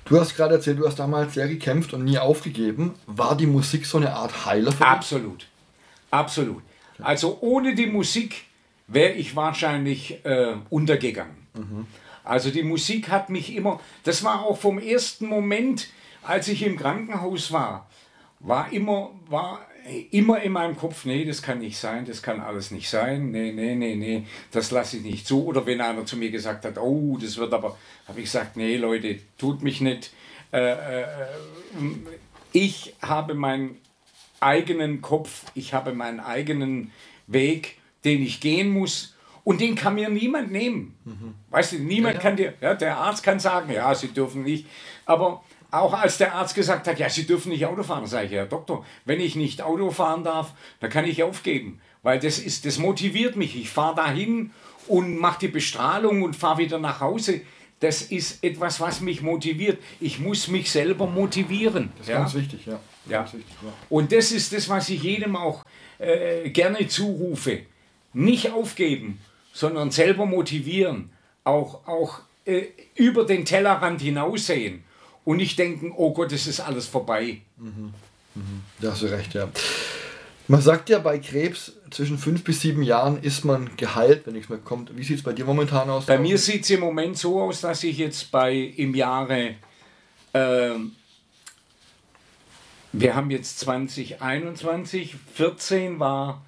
[0.05, 2.95] Du hast gerade erzählt, du hast damals sehr gekämpft und nie aufgegeben.
[3.05, 4.87] War die Musik so eine Art Heiler für dich?
[4.87, 5.47] Absolut.
[6.09, 6.63] Absolut.
[6.99, 8.45] Also ohne die Musik
[8.87, 11.37] wäre ich wahrscheinlich äh, untergegangen.
[11.53, 11.85] Mhm.
[12.23, 15.89] Also die Musik hat mich immer, das war auch vom ersten Moment,
[16.23, 17.87] als ich im Krankenhaus war,
[18.39, 19.61] war immer, war
[20.11, 23.51] immer in meinem Kopf, nee, das kann nicht sein, das kann alles nicht sein, nee,
[23.51, 25.45] nee, nee, nee, das lasse ich nicht zu.
[25.45, 27.77] Oder wenn einer zu mir gesagt hat, oh, das wird aber,
[28.07, 30.11] habe ich gesagt, nee, Leute, tut mich nicht.
[30.51, 31.05] Äh, äh,
[32.51, 33.77] ich habe meinen
[34.39, 36.91] eigenen Kopf, ich habe meinen eigenen
[37.27, 39.15] Weg, den ich gehen muss.
[39.43, 40.95] Und den kann mir niemand nehmen.
[41.05, 41.33] Mhm.
[41.49, 42.23] Weißt du, niemand ja, ja.
[42.23, 44.67] kann dir, ja, der Arzt kann sagen, ja, sie dürfen nicht,
[45.05, 48.31] aber auch als der Arzt gesagt hat, ja, Sie dürfen nicht Auto fahren, sage ich,
[48.31, 52.65] Herr Doktor, wenn ich nicht Auto fahren darf, dann kann ich aufgeben, weil das, ist,
[52.65, 53.55] das motiviert mich.
[53.55, 54.51] Ich fahre dahin
[54.87, 57.41] und mache die Bestrahlung und fahre wieder nach Hause.
[57.81, 59.79] Das ist etwas, was mich motiviert.
[59.99, 61.91] Ich muss mich selber motivieren.
[61.97, 62.19] Das ist ja?
[62.19, 62.79] ganz wichtig, ja.
[63.07, 63.23] ja.
[63.23, 63.71] Wichtig, ja.
[63.89, 65.63] Und das ist das, was ich jedem auch
[65.99, 67.61] äh, gerne zurufe.
[68.11, 69.21] Nicht aufgeben,
[69.53, 71.11] sondern selber motivieren.
[71.45, 72.63] Auch, auch äh,
[72.95, 74.83] über den Tellerrand hinaussehen
[75.29, 77.41] und nicht denken, oh Gott, es ist alles vorbei.
[77.57, 77.93] Mhm.
[78.33, 78.61] Mhm.
[78.81, 79.47] Da hast du recht, ja.
[80.47, 84.49] Man sagt ja, bei Krebs zwischen fünf bis sieben Jahren ist man geheilt, wenn nichts
[84.49, 84.97] mehr kommt.
[84.97, 86.07] Wie sieht es bei dir momentan aus?
[86.07, 89.53] Bei mir sieht es im Moment so aus, dass ich jetzt bei im Jahre,
[90.33, 90.71] äh,
[92.91, 96.43] wir haben jetzt 2021, 14 war,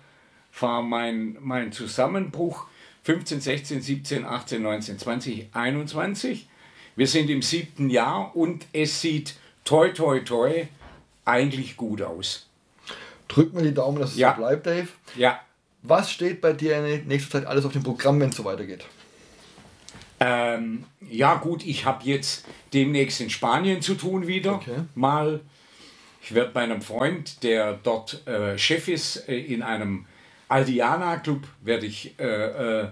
[0.59, 2.65] war mein, mein Zusammenbruch,
[3.03, 6.47] 15, 16, 17, 18, 19, 20, 21
[6.96, 10.68] Wir sind im siebten Jahr und es sieht toi toi toi
[11.26, 12.48] eigentlich gut aus.
[13.28, 14.34] Drück mir die Daumen, dass es Ja.
[14.36, 14.88] so bleibt, Dave.
[15.16, 15.39] Ja,
[15.84, 18.86] Was steht bei dir in nächster Zeit alles auf dem Programm, wenn es so weitergeht?
[20.20, 24.56] ähm, ja gut, ich habe jetzt demnächst in Spanien zu tun wieder.
[24.56, 24.82] Okay.
[24.96, 25.39] Mal.
[26.24, 30.06] Ich werde bei einem Freund, der dort äh, Chef ist, äh, in einem
[30.50, 32.89] Aldiana Club, werde ich äh,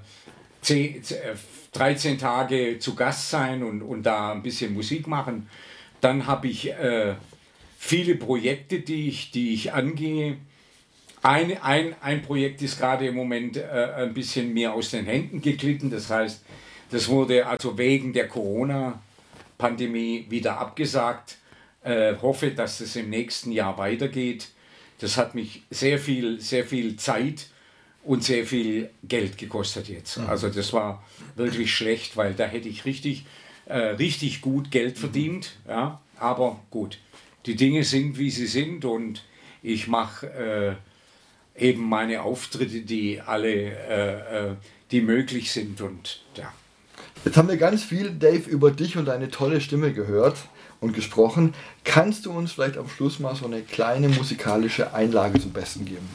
[0.62, 1.36] 10, äh,
[1.74, 5.50] 13 Tage zu Gast sein und, und da ein bisschen Musik machen.
[6.02, 7.16] Dann habe ich äh,
[7.78, 10.38] viele Projekte, die ich, die ich angehe.
[11.22, 15.42] Ein, ein, ein Projekt ist gerade im Moment äh, ein bisschen mir aus den Händen
[15.42, 15.90] geglitten.
[15.90, 16.44] Das heißt,
[16.92, 21.38] das wurde also wegen der Corona-Pandemie wieder abgesagt.
[21.84, 24.50] Äh, hoffe, dass es im nächsten Jahr weitergeht.
[25.00, 27.48] Das hat mich sehr viel, sehr viel Zeit
[28.10, 30.18] und sehr viel Geld gekostet jetzt.
[30.18, 31.04] Also das war
[31.36, 33.24] wirklich schlecht, weil da hätte ich richtig,
[33.68, 35.58] äh, richtig gut Geld verdient.
[35.68, 36.02] Ja?
[36.18, 36.98] Aber gut,
[37.46, 39.24] die Dinge sind, wie sie sind und
[39.62, 40.80] ich mache
[41.56, 44.56] äh, eben meine Auftritte, die alle, äh, äh,
[44.90, 46.52] die möglich sind und ja.
[47.26, 50.38] Jetzt haben wir ganz viel, Dave, über dich und deine tolle Stimme gehört
[50.80, 51.54] und gesprochen.
[51.84, 56.10] Kannst du uns vielleicht am Schluss mal so eine kleine musikalische Einlage zum Besten geben?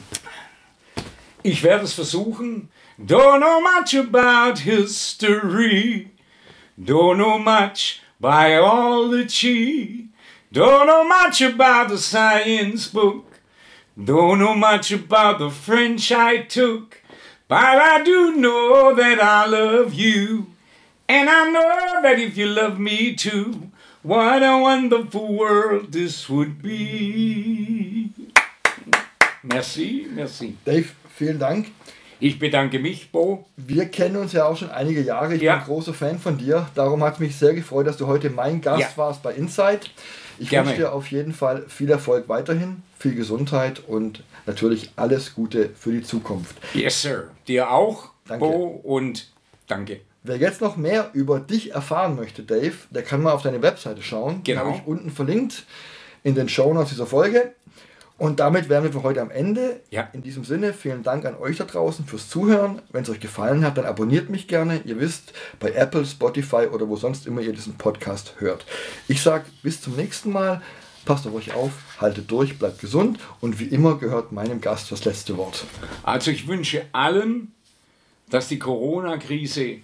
[1.47, 2.69] Ich werde es versuchen.
[2.97, 6.09] Don't know much about history.
[6.75, 10.09] Don't know much biology.
[10.51, 13.41] Don't know much about the science book.
[13.95, 16.99] Don't know much about the French I took.
[17.47, 20.47] But I do know that I love you.
[21.07, 23.69] And I know that if you love me too,
[24.01, 28.09] what a wonderful world this would be.
[29.43, 30.57] Merci, merci.
[30.65, 31.67] Dave, vielen Dank.
[32.19, 33.45] Ich bedanke mich, Bo.
[33.57, 35.35] Wir kennen uns ja auch schon einige Jahre.
[35.35, 35.57] Ich Ja.
[35.57, 36.67] bin großer Fan von dir.
[36.73, 38.87] Darum hat es mich sehr gefreut, dass du heute mein Gast Ja.
[38.97, 39.91] warst bei Insight.
[40.39, 40.67] Ich Gerne.
[40.69, 45.91] wünsche dir auf jeden Fall viel Erfolg weiterhin, viel Gesundheit und natürlich alles Gute für
[45.91, 46.55] die Zukunft.
[46.73, 47.29] Yes, Sir.
[47.47, 48.45] Dir auch, Danke.
[48.45, 49.27] Bo, und
[49.67, 49.99] danke.
[50.23, 54.01] Wer jetzt noch mehr über dich erfahren möchte, Dave, der kann mal auf deine Webseite
[54.01, 54.41] schauen.
[54.43, 54.65] Die Genau.
[54.65, 55.65] habe ich unten verlinkt
[56.23, 57.53] in den Shownotes dieser Folge.
[58.17, 59.81] Und damit wären wir für heute am Ende.
[59.89, 60.07] Ja.
[60.13, 62.81] In diesem Sinne, vielen Dank an euch da draußen fürs Zuhören.
[62.91, 64.81] Wenn es euch gefallen hat, dann abonniert mich gerne.
[64.85, 68.65] Ihr wisst, bei Apple, Spotify oder wo sonst immer ihr diesen Podcast hört.
[69.09, 70.61] Ich sage bis zum nächsten Mal.
[71.03, 75.05] Passt auf euch auf, haltet durch, bleibt gesund und wie immer gehört meinem Gast das
[75.05, 75.65] letzte Wort.
[76.01, 77.53] Also ich wünsche allen,
[78.31, 79.77] dass die Corona-Krise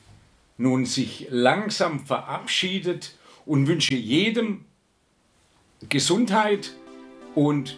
[0.57, 3.15] nun sich langsam verabschiedet
[3.45, 4.65] und wünsche jedem
[5.89, 6.73] Gesundheit
[7.35, 7.77] und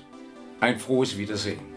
[0.64, 1.73] ein frohes Wiedersehen.